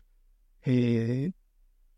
eh, 0.64 1.32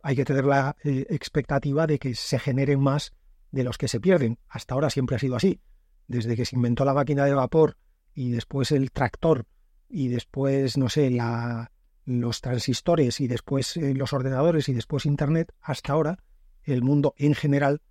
hay 0.02 0.16
que 0.16 0.24
tener 0.24 0.44
la 0.44 0.76
eh, 0.82 1.06
expectativa 1.08 1.86
de 1.86 1.98
que 1.98 2.14
se 2.14 2.38
generen 2.38 2.80
más 2.80 3.12
de 3.52 3.64
los 3.64 3.78
que 3.78 3.88
se 3.88 4.00
pierden. 4.00 4.38
Hasta 4.48 4.74
ahora 4.74 4.90
siempre 4.90 5.16
ha 5.16 5.20
sido 5.20 5.36
así. 5.36 5.60
Desde 6.08 6.36
que 6.36 6.44
se 6.44 6.56
inventó 6.56 6.84
la 6.84 6.94
máquina 6.94 7.24
de 7.24 7.34
vapor 7.34 7.76
y 8.12 8.32
después 8.32 8.72
el 8.72 8.90
tractor 8.90 9.46
y 9.88 10.08
después, 10.08 10.76
no 10.76 10.88
sé, 10.88 11.10
la, 11.10 11.70
los 12.04 12.40
transistores 12.40 13.20
y 13.20 13.28
después 13.28 13.76
eh, 13.76 13.94
los 13.94 14.12
ordenadores 14.12 14.68
y 14.68 14.74
después 14.74 15.06
Internet, 15.06 15.52
hasta 15.60 15.92
ahora 15.92 16.18
el 16.62 16.82
mundo 16.82 17.14
en 17.16 17.34
general 17.34 17.82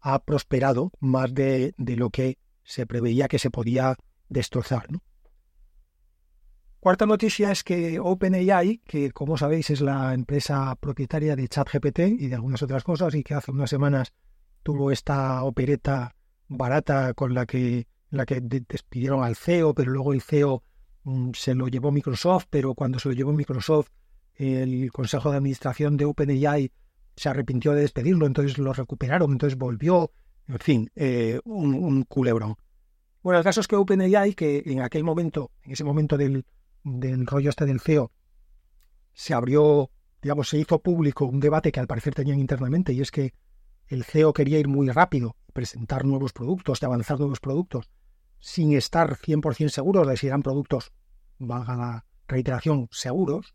ha 0.00 0.22
prosperado 0.24 0.90
más 1.00 1.32
de, 1.32 1.74
de 1.78 1.96
lo 1.96 2.10
que 2.10 2.38
se 2.64 2.86
preveía 2.86 3.28
que 3.28 3.38
se 3.38 3.50
podía 3.50 3.96
destrozar. 4.28 4.86
Cuarta 6.82 7.06
noticia 7.06 7.52
es 7.52 7.62
que 7.62 8.00
OpenAI, 8.00 8.78
que 8.78 9.12
como 9.12 9.36
sabéis 9.36 9.70
es 9.70 9.80
la 9.80 10.14
empresa 10.14 10.74
propietaria 10.74 11.36
de 11.36 11.46
ChatGPT 11.46 12.00
y 12.18 12.26
de 12.26 12.34
algunas 12.34 12.60
otras 12.60 12.82
cosas, 12.82 13.14
y 13.14 13.22
que 13.22 13.34
hace 13.34 13.52
unas 13.52 13.70
semanas 13.70 14.12
tuvo 14.64 14.90
esta 14.90 15.44
opereta 15.44 16.16
barata 16.48 17.14
con 17.14 17.34
la 17.34 17.46
que, 17.46 17.86
la 18.10 18.26
que 18.26 18.40
despidieron 18.40 19.22
al 19.22 19.36
CEO, 19.36 19.74
pero 19.74 19.92
luego 19.92 20.12
el 20.12 20.22
CEO 20.22 20.64
se 21.34 21.54
lo 21.54 21.68
llevó 21.68 21.90
Microsoft, 21.90 22.46
pero 22.50 22.74
cuando 22.74 22.98
se 22.98 23.08
lo 23.08 23.14
llevó 23.14 23.32
Microsoft, 23.32 23.88
el 24.36 24.90
Consejo 24.92 25.30
de 25.30 25.36
Administración 25.36 25.96
de 25.96 26.04
OpenAI 26.04 26.72
se 27.16 27.28
arrepintió 27.28 27.72
de 27.72 27.82
despedirlo, 27.82 28.26
entonces 28.26 28.58
lo 28.58 28.72
recuperaron, 28.72 29.32
entonces 29.32 29.58
volvió, 29.58 30.12
en 30.48 30.58
fin, 30.58 30.90
eh, 30.94 31.40
un, 31.44 32.04
culebrón. 32.04 32.56
Bueno, 33.22 33.38
el 33.38 33.44
caso 33.44 33.60
es 33.60 33.68
que 33.68 33.76
OpenAI, 33.76 34.34
que 34.34 34.62
en 34.66 34.80
aquel 34.80 35.04
momento, 35.04 35.50
en 35.62 35.72
ese 35.72 35.84
momento 35.84 36.16
del, 36.16 36.44
del 36.84 37.26
rollo 37.26 37.50
este 37.50 37.66
del 37.66 37.80
CEO, 37.80 38.10
se 39.12 39.34
abrió, 39.34 39.90
digamos, 40.22 40.48
se 40.48 40.58
hizo 40.58 40.80
público 40.80 41.26
un 41.26 41.40
debate 41.40 41.70
que 41.70 41.80
al 41.80 41.86
parecer 41.86 42.14
tenían 42.14 42.40
internamente, 42.40 42.92
y 42.92 43.00
es 43.00 43.10
que 43.10 43.34
el 43.88 44.04
CEO 44.04 44.32
quería 44.32 44.58
ir 44.58 44.68
muy 44.68 44.88
rápido, 44.88 45.36
presentar 45.52 46.04
nuevos 46.04 46.32
productos, 46.32 46.80
de 46.80 46.86
avanzar 46.86 47.18
nuevos 47.18 47.40
productos, 47.40 47.90
sin 48.42 48.72
estar 48.72 49.16
100% 49.16 49.68
seguros 49.68 50.06
de 50.08 50.16
si 50.16 50.26
eran 50.26 50.42
productos, 50.42 50.92
valga 51.38 51.76
la 51.76 52.06
reiteración, 52.26 52.88
seguros, 52.90 53.54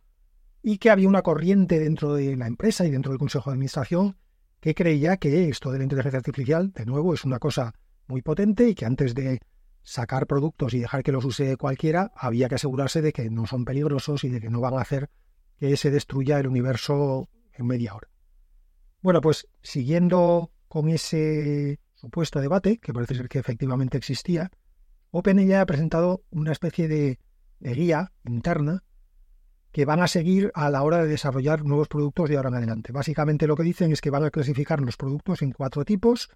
y 0.63 0.77
que 0.77 0.89
había 0.89 1.09
una 1.09 1.21
corriente 1.21 1.77
dentro 1.77 2.13
de 2.13 2.37
la 2.37 2.47
empresa 2.47 2.85
y 2.85 2.89
dentro 2.89 3.11
del 3.11 3.19
Consejo 3.19 3.49
de 3.49 3.55
Administración 3.55 4.17
que 4.61 4.73
creía 4.73 5.17
que 5.17 5.49
esto 5.49 5.71
de 5.71 5.79
la 5.79 5.83
inteligencia 5.83 6.19
artificial, 6.19 6.71
de 6.71 6.85
nuevo, 6.85 7.13
es 7.13 7.25
una 7.25 7.37
cosa 7.37 7.73
muy 8.07 8.21
potente 8.21 8.69
y 8.69 8.75
que 8.75 8.85
antes 8.85 9.13
de 9.13 9.41
sacar 9.83 10.25
productos 10.25 10.73
y 10.73 10.79
dejar 10.79 11.03
que 11.03 11.11
los 11.11 11.25
use 11.25 11.57
cualquiera, 11.57 12.13
había 12.15 12.47
que 12.47 12.55
asegurarse 12.55 13.01
de 13.01 13.11
que 13.11 13.29
no 13.29 13.45
son 13.45 13.65
peligrosos 13.65 14.23
y 14.23 14.29
de 14.29 14.39
que 14.39 14.49
no 14.49 14.61
van 14.61 14.75
a 14.75 14.81
hacer 14.81 15.09
que 15.59 15.75
se 15.75 15.91
destruya 15.91 16.39
el 16.39 16.47
universo 16.47 17.29
en 17.53 17.67
media 17.67 17.93
hora. 17.93 18.07
Bueno, 19.01 19.19
pues 19.19 19.49
siguiendo 19.61 20.51
con 20.69 20.87
ese 20.87 21.81
supuesto 21.93 22.39
debate, 22.39 22.77
que 22.77 22.93
parece 22.93 23.15
ser 23.15 23.27
que 23.27 23.39
efectivamente 23.39 23.97
existía, 23.97 24.49
OpenAI 25.17 25.53
ha 25.53 25.65
presentado 25.65 26.23
una 26.29 26.51
especie 26.51 26.87
de, 26.87 27.17
guía 27.59 28.11
interna 28.23 28.83
que 29.71 29.83
van 29.83 29.99
a 29.99 30.07
seguir 30.07 30.51
a 30.53 30.69
la 30.69 30.83
hora 30.83 31.01
de 31.01 31.07
desarrollar 31.07 31.65
nuevos 31.65 31.87
productos 31.87 32.29
de 32.29 32.37
ahora 32.37 32.49
en 32.49 32.55
adelante. 32.55 32.91
Básicamente 32.91 33.47
lo 33.47 33.55
que 33.55 33.63
dicen 33.63 33.91
es 33.91 33.99
que 33.99 34.11
van 34.11 34.23
a 34.23 34.29
clasificar 34.29 34.79
los 34.79 34.95
productos 34.95 35.41
en 35.41 35.53
cuatro 35.53 35.85
tipos 35.85 36.29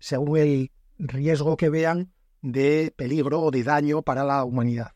según 0.00 0.38
el 0.38 0.70
riesgo 0.98 1.56
que 1.56 1.70
vean 1.70 2.12
de 2.42 2.92
peligro 2.96 3.40
o 3.40 3.50
de 3.52 3.62
daño 3.62 4.02
para 4.02 4.24
la 4.24 4.42
humanidad. 4.42 4.94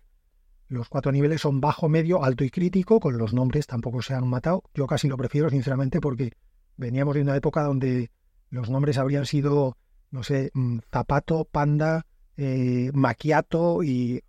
Los 0.67 0.89
cuatro 0.89 1.13
niveles 1.13 1.41
son 1.41 1.61
bajo, 1.61 1.89
medio, 1.89 2.25
alto 2.25 2.43
y 2.43 2.51
crítico, 2.51 2.99
con 2.99 3.17
los 3.19 3.33
nombres 3.33 3.69
tampoco 3.69 4.03
se 4.03 4.15
han 4.15 4.27
matado. 4.27 4.65
Yo 4.75 4.89
casi 4.89 5.07
lo 5.07 5.17
prefiero, 5.17 5.49
sinceramente, 5.49 6.01
porque 6.01 6.33
veníamos 6.77 7.15
de 7.15 7.23
una 7.23 7.37
época 7.37 7.63
donde 7.63 8.11
los 8.51 8.69
nombres 8.69 8.99
habrían 8.99 9.27
sido, 9.27 9.77
no 10.11 10.25
sé, 10.25 10.51
mm, 10.55 10.81
zapato, 10.91 11.45
panda, 11.45 12.05
eh, 12.39 12.91
maquiato 12.95 13.83
y, 13.83 14.23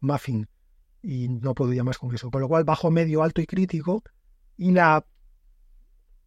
muffin. 0.00 0.48
Y 1.02 1.28
no 1.28 1.54
podría 1.54 1.84
más 1.84 1.98
con 1.98 2.14
eso. 2.14 2.30
Con 2.30 2.40
lo 2.40 2.48
cual, 2.48 2.64
bajo, 2.64 2.90
medio, 2.90 3.22
alto 3.22 3.40
y 3.40 3.46
crítico. 3.46 4.02
Y 4.56 4.72
la 4.72 5.06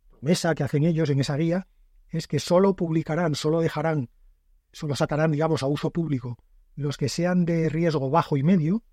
promesa 0.09 0.55
que 0.55 0.63
hacen 0.63 0.83
ellos 0.85 1.09
en 1.09 1.19
esa 1.19 1.35
guía 1.35 1.67
es 2.09 2.27
que 2.27 2.39
solo 2.39 2.75
publicarán, 2.75 3.35
solo 3.35 3.59
dejarán, 3.59 4.09
solo 4.71 4.95
sacarán, 4.95 5.31
digamos, 5.31 5.63
a 5.63 5.67
uso 5.67 5.91
público 5.91 6.37
los 6.75 6.95
que 6.95 7.09
sean 7.09 7.43
de 7.45 7.69
riesgo 7.69 8.09
bajo 8.09 8.37
y 8.37 8.43
medio, 8.43 8.83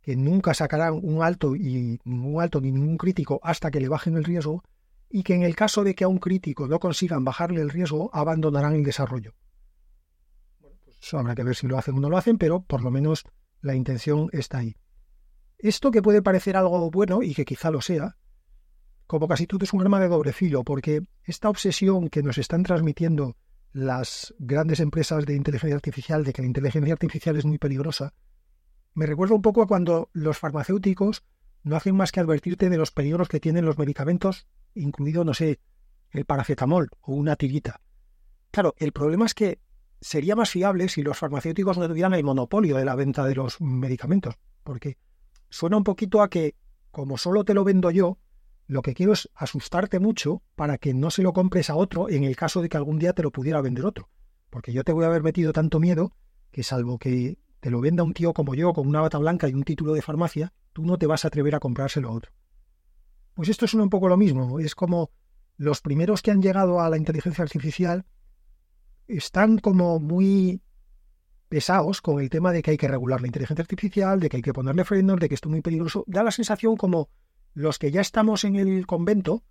que 0.00 0.16
nunca 0.16 0.54
sacarán 0.54 1.00
un 1.02 1.22
alto 1.22 1.56
y 1.56 1.98
ningún 2.04 2.40
alto 2.40 2.60
ni 2.60 2.70
ningún 2.70 2.96
crítico 2.96 3.40
hasta 3.42 3.70
que 3.70 3.80
le 3.80 3.88
bajen 3.88 4.16
el 4.16 4.24
riesgo, 4.24 4.62
y 5.10 5.24
que 5.24 5.34
en 5.34 5.42
el 5.42 5.56
caso 5.56 5.82
de 5.82 5.94
que 5.94 6.04
a 6.04 6.08
un 6.08 6.18
crítico 6.18 6.68
no 6.68 6.78
consigan 6.78 7.24
bajarle 7.24 7.60
el 7.60 7.70
riesgo, 7.70 8.08
abandonarán 8.12 8.74
el 8.74 8.84
desarrollo. 8.84 9.34
Pues 11.04 11.20
habrá 11.20 11.34
que 11.34 11.44
ver 11.44 11.54
si 11.54 11.66
lo 11.66 11.76
hacen 11.76 11.96
o 11.96 12.00
no 12.00 12.08
lo 12.08 12.16
hacen, 12.16 12.38
pero 12.38 12.62
por 12.62 12.82
lo 12.82 12.90
menos 12.90 13.24
la 13.60 13.74
intención 13.74 14.30
está 14.32 14.58
ahí. 14.58 14.74
Esto 15.58 15.90
que 15.90 16.00
puede 16.00 16.22
parecer 16.22 16.56
algo 16.56 16.90
bueno 16.90 17.22
y 17.22 17.34
que 17.34 17.44
quizá 17.44 17.70
lo 17.70 17.82
sea, 17.82 18.16
como 19.06 19.28
casi 19.28 19.46
todo 19.46 19.64
es 19.64 19.74
un 19.74 19.82
arma 19.82 20.00
de 20.00 20.08
doble 20.08 20.32
filo, 20.32 20.64
porque 20.64 21.02
esta 21.22 21.50
obsesión 21.50 22.08
que 22.08 22.22
nos 22.22 22.38
están 22.38 22.62
transmitiendo 22.62 23.36
las 23.72 24.34
grandes 24.38 24.80
empresas 24.80 25.26
de 25.26 25.34
inteligencia 25.34 25.76
artificial 25.76 26.24
de 26.24 26.32
que 26.32 26.40
la 26.40 26.48
inteligencia 26.48 26.94
artificial 26.94 27.36
es 27.36 27.44
muy 27.44 27.58
peligrosa, 27.58 28.14
me 28.94 29.04
recuerda 29.04 29.34
un 29.34 29.42
poco 29.42 29.60
a 29.60 29.66
cuando 29.66 30.08
los 30.14 30.38
farmacéuticos 30.38 31.22
no 31.64 31.76
hacen 31.76 31.96
más 31.96 32.12
que 32.12 32.20
advertirte 32.20 32.70
de 32.70 32.78
los 32.78 32.92
peligros 32.92 33.28
que 33.28 33.40
tienen 33.40 33.66
los 33.66 33.76
medicamentos, 33.76 34.46
incluido, 34.74 35.22
no 35.22 35.34
sé, 35.34 35.60
el 36.12 36.24
paracetamol 36.24 36.88
o 37.02 37.12
una 37.12 37.36
tirita. 37.36 37.82
Claro, 38.50 38.74
el 38.78 38.92
problema 38.92 39.26
es 39.26 39.34
que 39.34 39.58
sería 40.04 40.36
más 40.36 40.50
fiable 40.50 40.90
si 40.90 41.02
los 41.02 41.16
farmacéuticos 41.16 41.78
no 41.78 41.88
tuvieran 41.88 42.12
el 42.12 42.24
monopolio 42.24 42.76
de 42.76 42.84
la 42.84 42.94
venta 42.94 43.24
de 43.24 43.34
los 43.34 43.58
medicamentos, 43.62 44.34
porque 44.62 44.98
suena 45.48 45.78
un 45.78 45.84
poquito 45.84 46.20
a 46.20 46.28
que, 46.28 46.56
como 46.90 47.16
solo 47.16 47.42
te 47.42 47.54
lo 47.54 47.64
vendo 47.64 47.90
yo, 47.90 48.18
lo 48.66 48.82
que 48.82 48.92
quiero 48.92 49.14
es 49.14 49.30
asustarte 49.34 50.00
mucho 50.00 50.42
para 50.56 50.76
que 50.76 50.92
no 50.92 51.10
se 51.10 51.22
lo 51.22 51.32
compres 51.32 51.70
a 51.70 51.76
otro 51.76 52.10
en 52.10 52.24
el 52.24 52.36
caso 52.36 52.60
de 52.60 52.68
que 52.68 52.76
algún 52.76 52.98
día 52.98 53.14
te 53.14 53.22
lo 53.22 53.30
pudiera 53.30 53.62
vender 53.62 53.86
otro. 53.86 54.10
Porque 54.50 54.74
yo 54.74 54.84
te 54.84 54.92
voy 54.92 55.04
a 55.04 55.06
haber 55.06 55.22
metido 55.22 55.54
tanto 55.54 55.80
miedo 55.80 56.14
que 56.50 56.62
salvo 56.62 56.98
que 56.98 57.38
te 57.60 57.70
lo 57.70 57.80
venda 57.80 58.02
un 58.02 58.12
tío 58.12 58.34
como 58.34 58.54
yo 58.54 58.74
con 58.74 58.86
una 58.86 59.00
bata 59.00 59.16
blanca 59.16 59.48
y 59.48 59.54
un 59.54 59.64
título 59.64 59.94
de 59.94 60.02
farmacia, 60.02 60.52
tú 60.74 60.84
no 60.84 60.98
te 60.98 61.06
vas 61.06 61.24
a 61.24 61.28
atrever 61.28 61.54
a 61.54 61.60
comprárselo 61.60 62.10
a 62.10 62.12
otro. 62.12 62.30
Pues 63.32 63.48
esto 63.48 63.64
es 63.64 63.72
un 63.72 63.88
poco 63.88 64.08
lo 64.08 64.18
mismo. 64.18 64.60
Es 64.60 64.74
como 64.74 65.10
los 65.56 65.80
primeros 65.80 66.20
que 66.20 66.30
han 66.30 66.42
llegado 66.42 66.82
a 66.82 66.90
la 66.90 66.98
inteligencia 66.98 67.42
artificial 67.42 68.04
están 69.08 69.58
como 69.58 70.00
muy 70.00 70.62
pesados 71.48 72.00
con 72.00 72.20
el 72.20 72.30
tema 72.30 72.52
de 72.52 72.62
que 72.62 72.72
hay 72.72 72.76
que 72.76 72.88
regular 72.88 73.20
la 73.20 73.28
inteligencia 73.28 73.62
artificial, 73.62 74.18
de 74.20 74.28
que 74.28 74.38
hay 74.38 74.42
que 74.42 74.52
ponerle 74.52 74.84
frenos, 74.84 75.20
de 75.20 75.28
que 75.28 75.34
esto 75.34 75.48
es 75.48 75.52
muy 75.52 75.62
peligroso. 75.62 76.04
Da 76.06 76.22
la 76.22 76.30
sensación 76.30 76.76
como 76.76 77.10
los 77.52 77.78
que 77.78 77.90
ya 77.90 78.00
estamos 78.00 78.44
en 78.44 78.56
el 78.56 78.86
convento, 78.86 79.44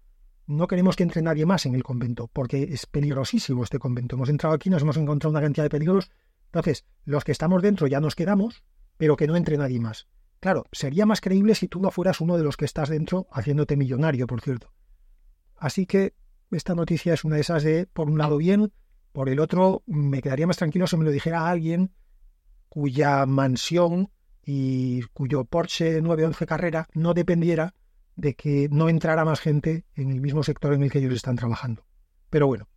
no 0.46 0.68
queremos 0.68 0.96
que 0.96 1.04
entre 1.04 1.22
nadie 1.22 1.46
más 1.46 1.66
en 1.66 1.76
el 1.76 1.84
convento, 1.84 2.28
porque 2.28 2.64
es 2.64 2.86
peligrosísimo 2.86 3.64
este 3.64 3.80
convento. 3.80 4.16
Hemos 4.16 4.30
entrado 4.30 4.54
aquí, 4.56 4.70
nos 4.70 4.82
hemos 4.82 4.98
encontrado 4.98 5.32
una 5.32 5.42
cantidad 5.42 5.64
de 5.64 5.70
peligros. 5.70 6.12
Entonces, 6.48 6.86
los 7.06 7.24
que 7.24 7.32
estamos 7.32 7.62
dentro 7.62 7.88
ya 7.88 8.02
nos 8.02 8.16
quedamos, 8.16 8.64
pero 8.98 9.16
que 9.16 9.28
no 9.28 9.36
entre 9.36 9.58
nadie 9.58 9.80
más. 9.80 10.08
Claro, 10.42 10.66
sería 10.74 11.06
más 11.06 11.22
creíble 11.22 11.56
si 11.56 11.70
tú 11.70 11.80
no 11.80 11.90
fueras 11.90 12.20
uno 12.20 12.38
de 12.38 12.44
los 12.44 12.58
que 12.58 12.66
estás 12.66 12.90
dentro, 12.90 13.28
haciéndote 13.32 13.78
millonario, 13.78 14.28
por 14.28 14.42
cierto. 14.42 14.74
Así 15.56 15.86
que 15.86 16.16
esta 16.52 16.76
noticia 16.76 17.14
es 17.14 17.24
una 17.24 17.36
de 17.36 17.42
esas 17.42 17.64
de, 17.64 17.88
por 17.88 18.10
un 18.10 18.18
lado, 18.18 18.38
bien, 18.38 18.74
por 19.14 19.30
el 19.30 19.40
otro, 19.40 19.84
me 19.86 20.22
quedaría 20.22 20.48
más 20.48 20.58
tranquilo 20.58 20.88
si 20.88 20.98
me 20.98 21.06
lo 21.06 21.12
dijera 21.12 21.48
alguien 21.48 21.94
cuya 22.68 23.26
mansión 23.28 24.10
y 24.44 25.04
cuyo 25.14 25.46
Porsche 25.46 26.02
911 26.02 26.46
Carrera 26.48 26.88
no 26.94 27.14
dependiera 27.14 27.76
de 28.16 28.34
que 28.34 28.68
no 28.72 28.90
entrara 28.90 29.24
más 29.26 29.40
gente 29.40 29.86
en 29.96 30.12
el 30.12 30.20
mismo 30.20 30.42
sector 30.42 30.74
en 30.74 30.82
el 30.82 30.92
que 30.92 30.98
ellos 30.98 31.14
están 31.14 31.36
trabajando. 31.36 31.86
Pero 32.32 32.48
bueno. 32.48 32.68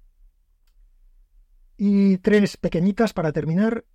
Y 1.78 2.18
tres 2.18 2.58
pequeñitas 2.58 3.14
para 3.14 3.32
terminar. 3.32 3.86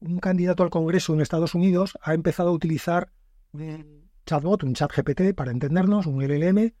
Un 0.00 0.18
candidato 0.18 0.64
al 0.64 0.70
Congreso 0.70 1.14
en 1.14 1.20
Estados 1.20 1.54
Unidos 1.54 1.96
ha 2.02 2.14
empezado 2.14 2.50
a 2.50 2.52
utilizar 2.52 3.12
un 3.52 4.10
chatbot, 4.26 4.64
un 4.64 4.74
chat 4.74 4.92
GPT, 4.92 5.34
para 5.34 5.52
entendernos, 5.52 6.06
un 6.06 6.20
LLM, 6.20 6.74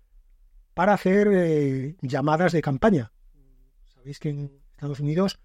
para 0.74 0.94
hacer 0.94 1.28
eh, 1.32 1.96
llamadas 2.02 2.52
de 2.52 2.60
campaña. 2.60 3.12
Sabéis 3.94 4.18
que 4.18 4.30
en 4.30 4.63
Estados 4.74 5.00
Unidos, 5.00 5.40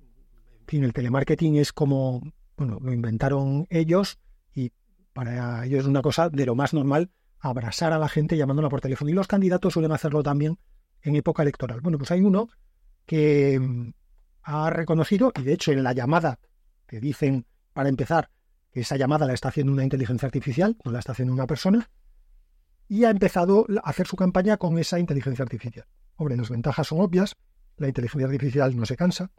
en 0.00 0.66
fin, 0.66 0.84
el 0.84 0.92
telemarketing 0.92 1.56
es 1.56 1.72
como, 1.72 2.20
bueno, 2.56 2.78
lo 2.80 2.92
inventaron 2.92 3.66
ellos 3.70 4.18
y 4.52 4.72
para 5.12 5.64
ellos 5.64 5.80
es 5.80 5.86
una 5.86 6.02
cosa 6.02 6.28
de 6.28 6.44
lo 6.44 6.54
más 6.54 6.74
normal 6.74 7.10
abrazar 7.38 7.92
a 7.92 7.98
la 7.98 8.08
gente 8.08 8.36
llamándola 8.36 8.68
por 8.68 8.80
teléfono. 8.80 9.10
Y 9.10 9.14
los 9.14 9.28
candidatos 9.28 9.72
suelen 9.72 9.92
hacerlo 9.92 10.22
también 10.22 10.58
en 11.02 11.16
época 11.16 11.42
electoral. 11.42 11.80
Bueno, 11.80 11.98
pues 11.98 12.10
hay 12.10 12.20
uno 12.20 12.48
que 13.06 13.58
mm, 13.58 13.92
ha 14.42 14.70
reconocido, 14.70 15.32
y 15.36 15.42
de 15.42 15.54
hecho 15.54 15.72
en 15.72 15.82
la 15.82 15.92
llamada 15.92 16.38
te 16.86 17.00
dicen, 17.00 17.46
para 17.72 17.88
empezar, 17.88 18.30
que 18.70 18.80
esa 18.80 18.96
llamada 18.96 19.26
la 19.26 19.34
está 19.34 19.48
haciendo 19.48 19.72
una 19.72 19.84
inteligencia 19.84 20.26
artificial, 20.26 20.76
no 20.84 20.92
la 20.92 20.98
está 20.98 21.12
haciendo 21.12 21.32
una 21.32 21.46
persona, 21.46 21.88
y 22.88 23.04
ha 23.04 23.10
empezado 23.10 23.66
a 23.82 23.90
hacer 23.90 24.06
su 24.06 24.16
campaña 24.16 24.56
con 24.56 24.78
esa 24.78 24.98
inteligencia 24.98 25.42
artificial. 25.42 25.86
Hombre, 26.16 26.36
las 26.36 26.50
ventajas 26.50 26.86
son 26.86 27.00
obvias, 27.00 27.36
la 27.78 27.88
inteligencia 27.88 28.26
artificial 28.26 28.76
no 28.76 28.86
se 28.86 28.96
cansa, 28.96 29.30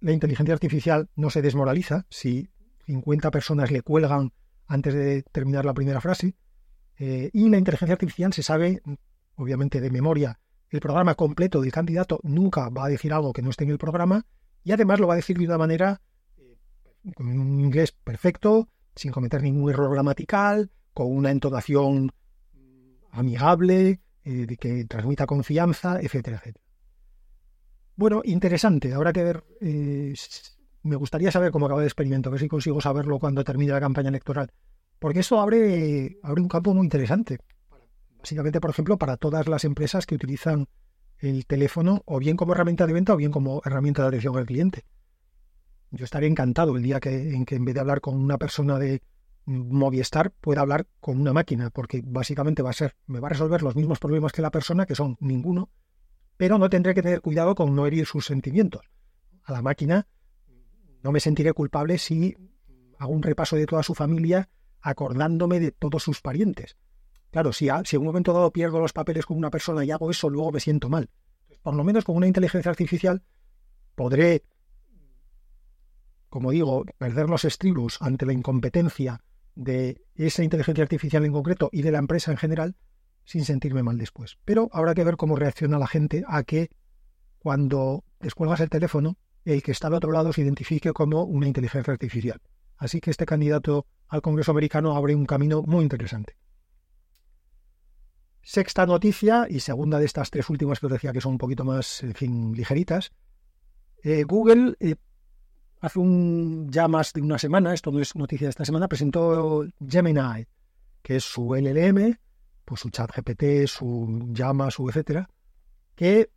la 0.00 0.12
inteligencia 0.12 0.54
artificial 0.54 1.08
no 1.14 1.30
se 1.30 1.42
desmoraliza 1.42 2.06
si 2.08 2.48
50 2.86 3.30
personas 3.30 3.70
le 3.70 3.82
cuelgan 3.82 4.32
antes 4.66 4.94
de 4.94 5.22
terminar 5.32 5.64
la 5.64 5.74
primera 5.74 6.00
frase, 6.00 6.36
eh, 6.98 7.30
y 7.32 7.48
la 7.48 7.58
inteligencia 7.58 7.94
artificial 7.94 8.32
se 8.32 8.42
sabe, 8.42 8.82
obviamente 9.36 9.80
de 9.80 9.90
memoria, 9.90 10.38
el 10.68 10.80
programa 10.80 11.14
completo 11.14 11.60
del 11.60 11.72
candidato 11.72 12.20
nunca 12.22 12.68
va 12.68 12.84
a 12.86 12.88
decir 12.88 13.12
algo 13.12 13.32
que 13.32 13.42
no 13.42 13.50
esté 13.50 13.64
en 13.64 13.70
el 13.70 13.78
programa 13.78 14.26
y 14.62 14.72
además 14.72 15.00
lo 15.00 15.06
va 15.06 15.14
a 15.14 15.16
decir 15.16 15.36
de 15.38 15.46
una 15.46 15.58
manera 15.58 16.00
eh, 16.36 16.56
con 17.14 17.26
un 17.28 17.60
inglés 17.60 17.92
perfecto, 17.92 18.68
sin 18.94 19.10
cometer 19.10 19.42
ningún 19.42 19.70
error 19.70 19.92
gramatical, 19.92 20.70
con 20.92 21.10
una 21.10 21.30
entonación 21.30 22.12
amigable, 23.10 24.00
eh, 24.24 24.56
que 24.58 24.84
transmita 24.84 25.26
confianza, 25.26 26.00
etcétera, 26.00 26.36
etcétera. 26.36 26.69
Bueno, 27.96 28.22
interesante. 28.24 28.94
Habrá 28.94 29.12
que 29.12 29.22
ver. 29.22 29.44
me 30.82 30.96
gustaría 30.96 31.30
saber 31.30 31.50
cómo 31.50 31.66
acaba 31.66 31.82
el 31.82 31.86
experimento, 31.86 32.28
a 32.28 32.32
ver 32.32 32.40
si 32.40 32.48
consigo 32.48 32.80
saberlo 32.80 33.18
cuando 33.18 33.44
termine 33.44 33.72
la 33.72 33.80
campaña 33.80 34.08
electoral. 34.08 34.50
Porque 34.98 35.20
eso 35.20 35.40
abre, 35.40 36.18
abre 36.22 36.42
un 36.42 36.48
campo 36.48 36.74
muy 36.74 36.84
interesante. 36.84 37.38
Básicamente, 38.18 38.60
por 38.60 38.70
ejemplo, 38.70 38.98
para 38.98 39.16
todas 39.16 39.48
las 39.48 39.64
empresas 39.64 40.06
que 40.06 40.14
utilizan 40.14 40.66
el 41.18 41.46
teléfono 41.46 42.02
o 42.06 42.18
bien 42.18 42.36
como 42.36 42.52
herramienta 42.52 42.86
de 42.86 42.92
venta 42.92 43.14
o 43.14 43.16
bien 43.16 43.30
como 43.30 43.62
herramienta 43.64 44.02
de 44.02 44.08
atención 44.08 44.36
al 44.36 44.46
cliente. 44.46 44.84
Yo 45.90 46.04
estaría 46.04 46.28
encantado 46.28 46.76
el 46.76 46.82
día 46.82 47.00
que, 47.00 47.34
en 47.34 47.44
que 47.44 47.56
en 47.56 47.64
vez 47.64 47.74
de 47.74 47.80
hablar 47.80 48.00
con 48.00 48.16
una 48.16 48.38
persona 48.38 48.78
de 48.78 49.02
Movistar 49.46 50.30
pueda 50.30 50.60
hablar 50.60 50.86
con 51.00 51.20
una 51.20 51.32
máquina, 51.32 51.70
porque 51.70 52.02
básicamente 52.04 52.62
va 52.62 52.70
a 52.70 52.74
ser, 52.74 52.94
me 53.06 53.20
va 53.20 53.28
a 53.28 53.30
resolver 53.30 53.62
los 53.62 53.74
mismos 53.74 53.98
problemas 53.98 54.32
que 54.32 54.42
la 54.42 54.50
persona, 54.50 54.86
que 54.86 54.94
son 54.94 55.16
ninguno, 55.20 55.70
pero 56.40 56.56
no 56.56 56.70
tendré 56.70 56.94
que 56.94 57.02
tener 57.02 57.20
cuidado 57.20 57.54
con 57.54 57.76
no 57.76 57.86
herir 57.86 58.06
sus 58.06 58.24
sentimientos. 58.24 58.80
A 59.44 59.52
la 59.52 59.60
máquina 59.60 60.06
no 61.02 61.12
me 61.12 61.20
sentiré 61.20 61.52
culpable 61.52 61.98
si 61.98 62.34
hago 62.98 63.12
un 63.12 63.22
repaso 63.22 63.56
de 63.56 63.66
toda 63.66 63.82
su 63.82 63.94
familia 63.94 64.48
acordándome 64.80 65.60
de 65.60 65.70
todos 65.70 66.02
sus 66.02 66.22
parientes. 66.22 66.78
Claro, 67.30 67.52
si, 67.52 67.68
si 67.84 67.96
en 67.96 68.00
un 68.00 68.06
momento 68.06 68.32
dado 68.32 68.50
pierdo 68.52 68.80
los 68.80 68.94
papeles 68.94 69.26
con 69.26 69.36
una 69.36 69.50
persona 69.50 69.84
y 69.84 69.90
hago 69.90 70.10
eso, 70.10 70.30
luego 70.30 70.50
me 70.50 70.60
siento 70.60 70.88
mal. 70.88 71.10
Por 71.60 71.74
lo 71.74 71.84
menos 71.84 72.06
con 72.06 72.16
una 72.16 72.26
inteligencia 72.26 72.70
artificial 72.70 73.22
podré, 73.94 74.42
como 76.30 76.52
digo, 76.52 76.86
perder 76.96 77.28
los 77.28 77.44
estribos 77.44 77.98
ante 78.00 78.24
la 78.24 78.32
incompetencia 78.32 79.22
de 79.56 80.00
esa 80.14 80.42
inteligencia 80.42 80.84
artificial 80.84 81.22
en 81.26 81.32
concreto 81.32 81.68
y 81.70 81.82
de 81.82 81.92
la 81.92 81.98
empresa 81.98 82.30
en 82.30 82.38
general 82.38 82.76
sin 83.24 83.44
sentirme 83.44 83.82
mal 83.82 83.98
después. 83.98 84.38
Pero 84.44 84.68
habrá 84.72 84.94
que 84.94 85.04
ver 85.04 85.16
cómo 85.16 85.36
reacciona 85.36 85.78
la 85.78 85.86
gente 85.86 86.24
a 86.26 86.42
que 86.42 86.70
cuando 87.38 88.04
descuelgas 88.20 88.60
el 88.60 88.70
teléfono, 88.70 89.16
el 89.44 89.62
que 89.62 89.72
está 89.72 89.86
al 89.86 89.94
otro 89.94 90.12
lado 90.12 90.32
se 90.32 90.42
identifique 90.42 90.92
como 90.92 91.24
una 91.24 91.46
inteligencia 91.46 91.92
artificial. 91.92 92.40
Así 92.76 93.00
que 93.00 93.10
este 93.10 93.26
candidato 93.26 93.86
al 94.08 94.22
Congreso 94.22 94.50
americano 94.52 94.96
abre 94.96 95.14
un 95.14 95.26
camino 95.26 95.62
muy 95.62 95.82
interesante. 95.82 96.36
Sexta 98.42 98.86
noticia 98.86 99.46
y 99.48 99.60
segunda 99.60 99.98
de 99.98 100.06
estas 100.06 100.30
tres 100.30 100.48
últimas 100.48 100.80
que 100.80 100.86
os 100.86 100.92
decía 100.92 101.12
que 101.12 101.20
son 101.20 101.32
un 101.32 101.38
poquito 101.38 101.64
más, 101.64 102.02
en 102.02 102.14
fin, 102.14 102.52
ligeritas. 102.52 103.12
Eh, 104.02 104.24
Google 104.24 104.76
eh, 104.80 104.96
hace 105.80 105.98
un, 105.98 106.68
ya 106.70 106.88
más 106.88 107.12
de 107.12 107.20
una 107.20 107.38
semana, 107.38 107.74
esto 107.74 107.90
no 107.90 108.00
es 108.00 108.16
noticia 108.16 108.46
de 108.46 108.50
esta 108.50 108.64
semana, 108.64 108.88
presentó 108.88 109.66
Gemini, 109.86 110.46
que 111.02 111.16
es 111.16 111.24
su 111.24 111.54
LLM, 111.54 112.18
pues 112.64 112.80
su 112.80 112.90
chat 112.90 113.10
GPT, 113.14 113.66
su 113.66 114.28
llama, 114.32 114.70
su 114.70 114.88
etcétera, 114.88 115.28
que 115.94 116.30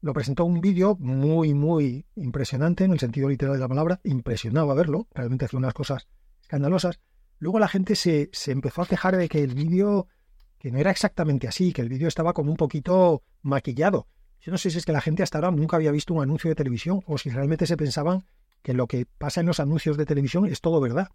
lo 0.00 0.12
presentó 0.12 0.44
un 0.44 0.60
vídeo 0.60 0.96
muy, 0.98 1.54
muy 1.54 2.06
impresionante 2.16 2.84
en 2.84 2.92
el 2.92 2.98
sentido 2.98 3.28
literal 3.28 3.54
de 3.54 3.60
la 3.60 3.68
palabra, 3.68 4.00
impresionaba 4.04 4.74
verlo, 4.74 5.06
realmente 5.14 5.44
hacía 5.44 5.58
unas 5.58 5.74
cosas 5.74 6.08
escandalosas. 6.42 7.00
Luego 7.38 7.58
la 7.58 7.68
gente 7.68 7.94
se, 7.94 8.28
se 8.32 8.52
empezó 8.52 8.82
a 8.82 8.86
quejar 8.86 9.16
de 9.16 9.28
que 9.28 9.42
el 9.42 9.54
vídeo, 9.54 10.08
que 10.58 10.72
no 10.72 10.78
era 10.78 10.90
exactamente 10.90 11.46
así, 11.46 11.72
que 11.72 11.82
el 11.82 11.88
vídeo 11.88 12.08
estaba 12.08 12.32
como 12.32 12.50
un 12.50 12.56
poquito 12.56 13.22
maquillado. 13.42 14.08
Yo 14.40 14.50
no 14.50 14.58
sé 14.58 14.70
si 14.70 14.78
es 14.78 14.84
que 14.84 14.92
la 14.92 15.00
gente 15.00 15.22
hasta 15.22 15.38
ahora 15.38 15.52
nunca 15.52 15.76
había 15.76 15.92
visto 15.92 16.14
un 16.14 16.22
anuncio 16.22 16.48
de 16.48 16.56
televisión 16.56 17.00
o 17.06 17.16
si 17.16 17.30
realmente 17.30 17.66
se 17.66 17.76
pensaban 17.76 18.24
que 18.62 18.74
lo 18.74 18.88
que 18.88 19.06
pasa 19.06 19.40
en 19.40 19.46
los 19.46 19.60
anuncios 19.60 19.96
de 19.96 20.04
televisión 20.04 20.46
es 20.46 20.60
todo 20.60 20.80
verdad. 20.80 21.08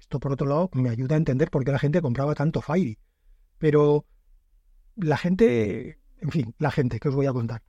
Esto, 0.00 0.18
por 0.18 0.32
otro 0.32 0.46
lado, 0.46 0.70
me 0.74 0.90
ayuda 0.90 1.14
a 1.14 1.18
entender 1.18 1.50
por 1.50 1.64
qué 1.64 1.70
la 1.70 1.78
gente 1.78 2.02
compraba 2.02 2.34
tanto 2.34 2.60
Fire. 2.60 2.98
Pero 3.64 4.04
la 4.94 5.16
gente, 5.16 5.98
en 6.20 6.30
fin, 6.30 6.54
la 6.58 6.70
gente, 6.70 7.00
que 7.00 7.08
os 7.08 7.14
voy 7.14 7.24
a 7.24 7.32
contar. 7.32 7.62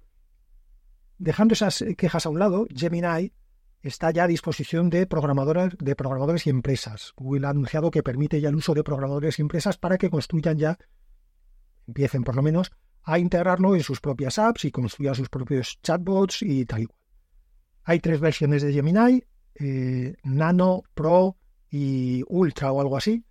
Dejando 1.18 1.54
esas 1.54 1.86
quejas 1.98 2.26
a 2.26 2.30
un 2.30 2.38
lado, 2.38 2.68
Gemini 2.70 3.32
está 3.82 4.12
ya 4.12 4.26
a 4.26 4.28
disposición 4.28 4.90
de 4.90 5.08
programadores, 5.08 5.74
de 5.80 5.96
programadores 5.96 6.48
y 6.48 6.50
empresas. 6.50 7.14
Google 7.16 7.48
ha 7.48 7.52
anunciado 7.52 7.92
que 7.92 8.04
permite 8.04 8.42
ya 8.42 8.50
el 8.50 8.56
uso 8.56 8.74
de 8.74 8.84
programadores 8.84 9.40
y 9.40 9.44
empresas 9.44 9.78
para 9.78 9.98
que 9.98 10.10
construyan 10.10 10.58
ya, 10.58 10.78
empiecen 11.88 12.26
por 12.26 12.36
lo 12.36 12.42
menos, 12.42 12.74
a 13.02 13.18
integrarlo 13.18 13.74
en 13.74 13.82
sus 13.82 14.02
propias 14.02 14.38
apps 14.38 14.66
y 14.66 14.72
construyan 14.72 15.16
sus 15.16 15.30
propios 15.30 15.80
chatbots 15.82 16.42
y 16.42 16.66
tal 16.66 16.82
y. 16.82 16.88
Hay 17.86 18.02
tres 18.02 18.20
versiones 18.20 18.64
de 18.64 18.74
Gemini, 18.74 19.24
eh, 19.56 20.18
Nano, 20.26 20.84
Pro 20.94 21.38
y 21.70 22.22
Ultra 22.28 22.74
o 22.74 22.82
algo 22.82 22.98
así. 22.98 23.24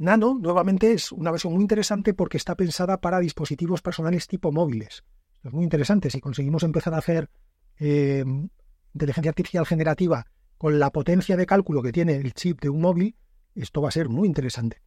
Nano, 0.00 0.38
nuevamente, 0.40 0.92
es 0.94 1.12
una 1.12 1.30
versión 1.30 1.52
muy 1.52 1.60
interesante 1.60 2.14
porque 2.14 2.38
está 2.38 2.54
pensada 2.54 3.02
para 3.02 3.20
dispositivos 3.20 3.82
personales 3.82 4.26
tipo 4.26 4.50
móviles. 4.50 5.04
Es 5.44 5.52
muy 5.52 5.62
interesante. 5.62 6.08
Si 6.08 6.22
conseguimos 6.22 6.62
empezar 6.62 6.94
a 6.94 6.98
hacer 6.98 7.28
eh, 7.78 8.24
inteligencia 8.94 9.28
artificial 9.28 9.66
generativa 9.66 10.24
con 10.56 10.78
la 10.78 10.90
potencia 10.90 11.36
de 11.36 11.44
cálculo 11.44 11.82
que 11.82 11.92
tiene 11.92 12.16
el 12.16 12.32
chip 12.32 12.62
de 12.62 12.70
un 12.70 12.80
móvil, 12.80 13.14
esto 13.54 13.82
va 13.82 13.88
a 13.88 13.92
ser 13.92 14.08
muy 14.08 14.26
interesante. 14.26 14.80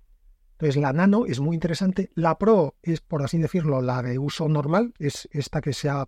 Entonces 0.53 0.81
la 0.81 0.91
Nano 0.93 1.27
es 1.27 1.39
muy 1.39 1.53
interesante. 1.53 2.09
La 2.15 2.39
Pro 2.39 2.75
es, 2.81 3.01
por 3.01 3.21
así 3.21 3.37
decirlo, 3.37 3.83
la 3.83 4.01
de 4.01 4.17
uso 4.17 4.49
normal, 4.49 4.95
es 4.97 5.29
esta 5.31 5.61
que 5.61 5.73
se 5.73 5.89
ha 5.89 6.07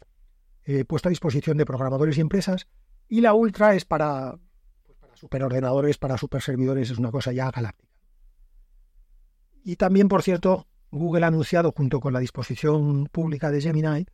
eh, 0.64 0.84
puesto 0.84 1.10
a 1.10 1.12
disposición 1.12 1.58
de 1.58 1.66
programadores 1.66 2.18
y 2.18 2.22
empresas. 2.22 2.68
Y 3.08 3.22
la 3.22 3.36
Ultra 3.36 3.76
es 3.76 3.86
para, 3.86 4.40
pues, 4.84 4.98
para 4.98 5.16
superordenadores, 5.16 6.00
para 6.00 6.18
superservidores, 6.18 6.90
es 6.90 6.98
una 6.98 7.12
cosa 7.12 7.32
ya 7.34 7.52
galáctica. 7.52 7.85
Y 9.68 9.78
también, 9.78 10.08
por 10.08 10.22
cierto, 10.22 10.68
Google 10.92 11.26
ha 11.26 11.30
anunciado, 11.30 11.74
junto 11.76 12.00
con 12.00 12.14
la 12.14 12.20
disposición 12.20 13.08
pública 13.12 13.50
de 13.50 13.62
Gemini, 13.62 14.06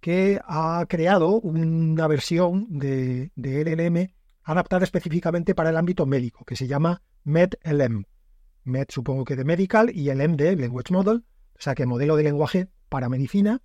que 0.00 0.40
ha 0.42 0.86
creado 0.88 1.38
una 1.38 2.06
versión 2.06 2.66
de, 2.78 3.30
LLM 3.36 4.14
adaptada 4.42 4.84
específicamente 4.84 5.54
para 5.54 5.68
el 5.68 5.76
ámbito 5.76 6.06
médico, 6.06 6.46
que 6.46 6.56
se 6.56 6.66
llama 6.66 7.02
MedLM. 7.24 8.06
Med 8.64 8.86
supongo 8.88 9.26
que 9.26 9.36
de 9.36 9.44
medical 9.44 9.90
y 9.94 10.10
LM 10.10 10.38
de 10.38 10.56
language 10.56 10.94
model, 10.94 11.24
o 11.58 11.60
sea 11.60 11.74
que 11.74 11.84
modelo 11.84 12.16
de 12.16 12.22
lenguaje 12.22 12.68
para 12.88 13.10
medicina. 13.10 13.60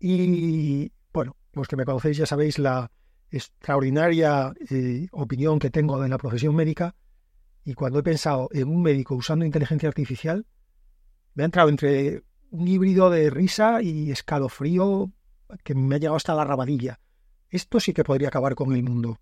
Y 0.00 0.92
bueno, 1.12 1.36
los 1.52 1.68
que 1.68 1.76
me 1.76 1.84
conocéis 1.84 2.16
ya 2.16 2.24
sabéis 2.24 2.58
la 2.58 2.90
extraordinaria 3.30 4.54
eh, 4.70 5.08
opinión 5.12 5.58
que 5.58 5.68
tengo 5.68 6.00
de 6.00 6.08
la 6.08 6.16
profesión 6.16 6.54
médica. 6.54 6.94
Y 7.66 7.74
cuando 7.74 7.98
he 7.98 8.02
pensado 8.04 8.48
en 8.52 8.68
un 8.68 8.80
médico 8.80 9.16
usando 9.16 9.44
inteligencia 9.44 9.88
artificial, 9.88 10.46
me 11.34 11.42
ha 11.42 11.46
entrado 11.46 11.68
entre 11.68 12.22
un 12.50 12.68
híbrido 12.68 13.10
de 13.10 13.28
risa 13.28 13.82
y 13.82 14.12
escalofrío 14.12 15.10
que 15.64 15.74
me 15.74 15.96
ha 15.96 15.98
llegado 15.98 16.14
hasta 16.14 16.36
la 16.36 16.44
rabadilla. 16.44 17.00
Esto 17.50 17.80
sí 17.80 17.92
que 17.92 18.04
podría 18.04 18.28
acabar 18.28 18.54
con 18.54 18.72
el 18.72 18.84
mundo. 18.84 19.18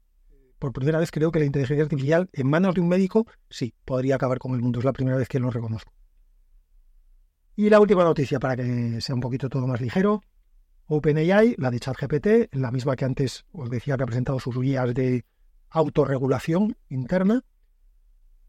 Por 0.58 0.74
primera 0.74 0.98
vez 0.98 1.10
creo 1.10 1.32
que 1.32 1.38
la 1.38 1.46
inteligencia 1.46 1.84
artificial 1.84 2.28
en 2.34 2.50
manos 2.50 2.74
de 2.74 2.82
un 2.82 2.88
médico 2.88 3.26
sí 3.48 3.72
podría 3.82 4.16
acabar 4.16 4.38
con 4.38 4.52
el 4.52 4.60
mundo. 4.60 4.78
Es 4.78 4.84
la 4.84 4.92
primera 4.92 5.16
vez 5.16 5.26
que 5.26 5.40
lo 5.40 5.50
reconozco. 5.50 5.94
Y 7.56 7.70
la 7.70 7.80
última 7.80 8.04
noticia 8.04 8.38
para 8.38 8.56
que 8.56 9.00
sea 9.00 9.14
un 9.14 9.22
poquito 9.22 9.48
todo 9.48 9.66
más 9.66 9.80
ligero. 9.80 10.20
OpenAI, 10.84 11.54
la 11.56 11.70
de 11.70 11.80
ChatGPT, 11.80 12.54
la 12.54 12.70
misma 12.70 12.94
que 12.94 13.06
antes 13.06 13.46
os 13.52 13.70
decía 13.70 13.96
que 13.96 14.02
ha 14.02 14.06
presentado 14.06 14.38
sus 14.38 14.60
guías 14.60 14.92
de 14.92 15.24
autorregulación 15.70 16.76
interna, 16.90 17.42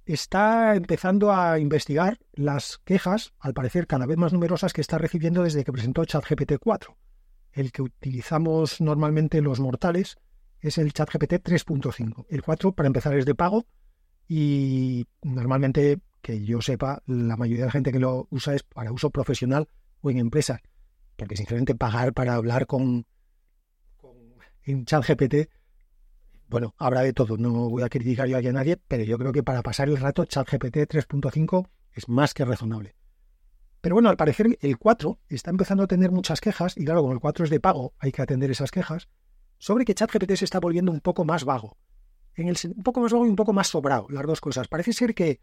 está 0.05 0.75
empezando 0.75 1.33
a 1.33 1.59
investigar 1.59 2.19
las 2.33 2.79
quejas, 2.85 3.33
al 3.39 3.53
parecer 3.53 3.87
cada 3.87 4.05
vez 4.05 4.17
más 4.17 4.33
numerosas, 4.33 4.73
que 4.73 4.81
está 4.81 4.97
recibiendo 4.97 5.43
desde 5.43 5.63
que 5.63 5.71
presentó 5.71 6.05
ChatGPT 6.05 6.53
4 6.59 6.95
el 7.55 7.71
que 7.71 7.81
utilizamos 7.81 8.81
normalmente 8.81 9.41
los 9.41 9.59
mortales 9.59 10.17
es 10.59 10.77
el 10.77 10.93
ChatGPT 10.93 11.33
3.5. 11.35 12.25
El 12.29 12.43
4, 12.43 12.73
para 12.73 12.87
empezar, 12.87 13.17
es 13.17 13.25
de 13.25 13.33
pago 13.33 13.65
y 14.27 15.07
normalmente, 15.21 15.99
que 16.21 16.43
yo 16.43 16.61
sepa, 16.61 17.01
la 17.05 17.37
mayoría 17.37 17.63
de 17.63 17.67
la 17.67 17.71
gente 17.71 17.91
que 17.91 17.99
lo 17.99 18.27
usa 18.29 18.55
es 18.55 18.63
para 18.63 18.91
uso 18.91 19.09
profesional 19.09 19.69
o 20.01 20.09
en 20.09 20.17
empresa. 20.17 20.61
Porque 21.15 21.37
sinceramente 21.37 21.75
pagar 21.75 22.13
para 22.13 22.35
hablar 22.35 22.67
con, 22.67 23.05
con 23.95 24.17
en 24.63 24.85
ChatGPT, 24.85 25.49
bueno, 26.47 26.75
habrá 26.77 27.01
de 27.01 27.13
todo. 27.13 27.37
No 27.37 27.69
voy 27.69 27.83
a 27.83 27.89
criticar 27.89 28.27
yo 28.27 28.37
a 28.37 28.41
nadie, 28.41 28.77
pero 28.87 29.03
yo 29.03 29.17
creo 29.17 29.31
que 29.31 29.43
para 29.43 29.61
pasar 29.61 29.89
el 29.89 29.97
rato 29.97 30.25
ChatGPT 30.25 30.77
3.5 30.77 31.67
es 31.93 32.09
más 32.09 32.33
que 32.33 32.45
razonable. 32.45 32.95
Pero 33.81 33.95
bueno, 33.95 34.09
al 34.09 34.17
parecer 34.17 34.57
el 34.61 34.77
4 34.77 35.19
está 35.29 35.51
empezando 35.51 35.83
a 35.83 35.87
tener 35.87 36.11
muchas 36.11 36.41
quejas, 36.41 36.75
y 36.77 36.85
claro, 36.85 37.01
como 37.01 37.13
el 37.13 37.19
4 37.19 37.45
es 37.45 37.51
de 37.51 37.59
pago, 37.59 37.93
hay 37.99 38.11
que 38.11 38.21
atender 38.21 38.49
esas 38.49 38.71
quejas, 38.71 39.09
sobre 39.57 39.85
que 39.85 39.93
ChatGPT 39.93 40.35
se 40.35 40.45
está 40.45 40.59
volviendo 40.59 40.91
un 40.91 41.01
poco 41.01 41.23
más 41.23 41.45
vago. 41.45 41.77
En 42.33 42.47
el, 42.47 42.57
un 42.75 42.83
poco 42.83 42.99
más 42.99 43.11
vago 43.11 43.25
y 43.25 43.29
un 43.29 43.35
poco 43.35 43.53
más 43.53 43.67
sobrado, 43.67 44.07
las 44.09 44.25
dos 44.25 44.41
cosas. 44.41 44.67
Parece 44.67 44.91
ser 44.91 45.13
que 45.13 45.39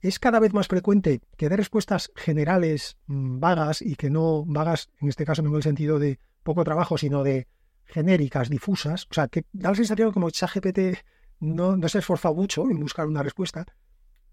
es 0.00 0.18
cada 0.18 0.40
vez 0.40 0.52
más 0.52 0.68
frecuente 0.68 1.20
que 1.36 1.48
dé 1.48 1.56
respuestas 1.56 2.12
generales 2.16 2.98
mm, 3.06 3.40
vagas 3.40 3.80
y 3.80 3.96
que 3.96 4.10
no 4.10 4.44
vagas, 4.44 4.90
en 5.00 5.08
este 5.08 5.24
caso 5.24 5.42
no 5.42 5.50
en 5.50 5.56
el 5.56 5.62
sentido 5.62 5.98
de 5.98 6.18
poco 6.42 6.64
trabajo, 6.64 6.98
sino 6.98 7.22
de 7.22 7.48
genéricas, 7.86 8.50
difusas. 8.50 9.06
O 9.10 9.14
sea, 9.14 9.28
que 9.28 9.44
da 9.52 9.70
la 9.70 9.76
sensación 9.76 10.12
como 10.12 10.30
ChatGPT 10.30 10.98
no, 11.40 11.76
no 11.76 11.88
se 11.88 11.98
esforza 11.98 12.32
mucho 12.32 12.62
en 12.70 12.78
buscar 12.80 13.06
una 13.06 13.22
respuesta. 13.22 13.66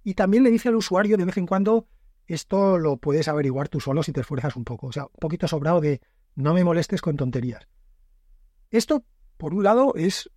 Y 0.04 0.16
también 0.16 0.44
le 0.44 0.52
dice 0.52 0.70
al 0.70 0.76
usuario 0.76 1.18
de 1.18 1.26
vez 1.26 1.38
en 1.38 1.48
cuando 1.48 1.88
esto 2.28 2.78
lo 2.78 2.98
puedes 2.98 3.28
averiguar 3.28 3.70
tú 3.70 3.80
solo 3.80 4.04
si 4.04 4.12
te 4.12 4.22
esfuerzas 4.22 4.56
un 4.56 4.64
poco. 4.64 4.88
O 4.88 4.92
sea, 4.92 5.06
un 5.06 5.20
poquito 5.20 5.48
sobrado 5.48 5.82
de 5.82 6.02
no 6.36 6.54
me 6.54 6.64
molestes 6.64 7.02
con 7.02 7.16
tonterías. 7.16 7.68
Esto, 8.72 9.04
por 9.38 9.54
un 9.54 9.64
lado, 9.64 9.94
es, 9.96 10.30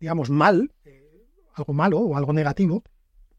digamos, 0.00 0.28
mal, 0.28 0.72
algo 1.54 1.72
malo 1.72 2.00
o 2.00 2.16
algo 2.16 2.32
negativo, 2.32 2.82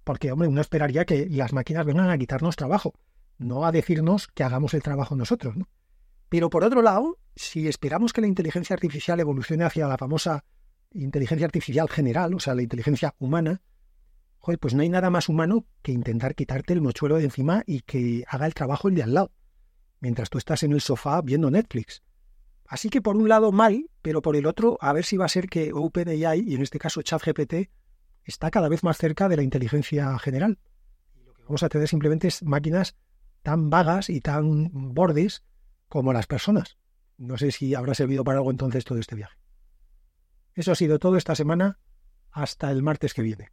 porque, 0.04 0.32
hombre, 0.32 0.48
uno 0.48 0.62
esperaría 0.62 1.06
que 1.06 1.28
las 1.30 1.54
máquinas 1.54 1.86
vengan 1.86 2.10
a 2.10 2.17
quitarnos 2.17 2.56
trabajo, 2.56 2.93
no 3.38 3.65
a 3.65 3.72
decirnos 3.72 4.28
que 4.28 4.43
hagamos 4.43 4.74
el 4.74 4.84
trabajo 4.84 5.15
nosotros. 5.15 5.56
¿no? 5.58 5.67
Pero 6.34 6.50
por 6.50 6.63
otro 6.63 6.82
lado, 6.82 7.19
si 7.36 7.67
esperamos 7.67 8.12
que 8.12 8.19
la 8.19 8.26
inteligencia 8.26 8.74
artificial 8.74 9.19
evolucione 9.19 9.65
hacia 9.65 9.88
la 9.88 10.00
famosa 10.00 10.43
inteligencia 10.91 11.46
artificial 11.46 11.88
general, 11.88 12.34
o 12.34 12.39
sea, 12.39 12.56
la 12.56 12.63
inteligencia 12.63 13.13
humana, 13.19 13.62
joder, 14.39 14.58
pues 14.58 14.74
no 14.74 14.82
hay 14.82 14.89
nada 14.89 15.12
más 15.12 15.30
humano 15.30 15.67
que 15.84 15.91
intentar 15.91 16.34
quitarte 16.34 16.74
el 16.74 16.82
mochuelo 16.82 17.17
de 17.17 17.26
encima 17.26 17.62
y 17.67 17.82
que 17.82 18.24
haga 18.28 18.48
el 18.48 18.56
trabajo 18.56 18.88
el 18.88 18.96
de 18.96 19.04
al 19.04 19.13
lado, 19.13 19.32
mientras 20.00 20.32
tú 20.32 20.39
estás 20.39 20.63
en 20.63 20.72
el 20.72 20.82
sofá 20.82 21.22
viendo 21.22 21.52
Netflix. 21.52 22.02
Así 22.65 22.89
que 22.89 23.00
por 23.00 23.15
un 23.15 23.30
lado 23.30 23.52
mal, 23.52 23.91
pero 24.02 24.24
por 24.24 24.36
el 24.36 24.48
otro 24.48 24.80
a 24.82 24.91
ver 24.91 25.06
si 25.06 25.17
va 25.17 25.26
a 25.26 25.30
ser 25.30 25.46
que 25.46 25.72
OpenAI, 25.72 26.46
y 26.48 26.56
en 26.56 26.63
este 26.63 26.80
caso 26.80 27.04
ChatGPT, 27.04 27.69
está 28.24 28.50
cada 28.50 28.69
vez 28.69 28.84
más 28.84 28.98
cerca 28.98 29.30
de 29.30 29.36
la 29.36 29.43
inteligencia 29.43 30.17
general. 30.17 30.58
Y 31.13 31.26
lo 31.26 31.36
que 31.36 31.43
vamos 31.43 31.62
a 31.62 31.69
tener 31.69 31.88
simplemente 31.88 32.28
es 32.28 32.41
máquinas 32.41 32.96
tan 33.43 33.69
vagas 33.69 34.10
y 34.10 34.19
tan 34.19 34.72
bordes 34.96 35.43
como 35.93 36.12
las 36.12 36.25
personas. 36.25 36.79
No 37.19 37.38
sé 37.38 37.51
si 37.51 37.75
habrá 37.75 37.93
servido 37.93 38.23
para 38.23 38.39
algo 38.39 38.49
entonces 38.49 38.84
todo 38.84 38.97
este 38.97 39.13
viaje. 39.13 39.38
Eso 40.56 40.71
ha 40.71 40.75
sido 40.75 40.97
todo 40.97 41.17
esta 41.17 41.36
semana. 41.36 41.77
Hasta 42.32 42.71
el 42.71 42.82
martes 42.82 43.13
que 43.13 43.21
viene. 43.21 43.51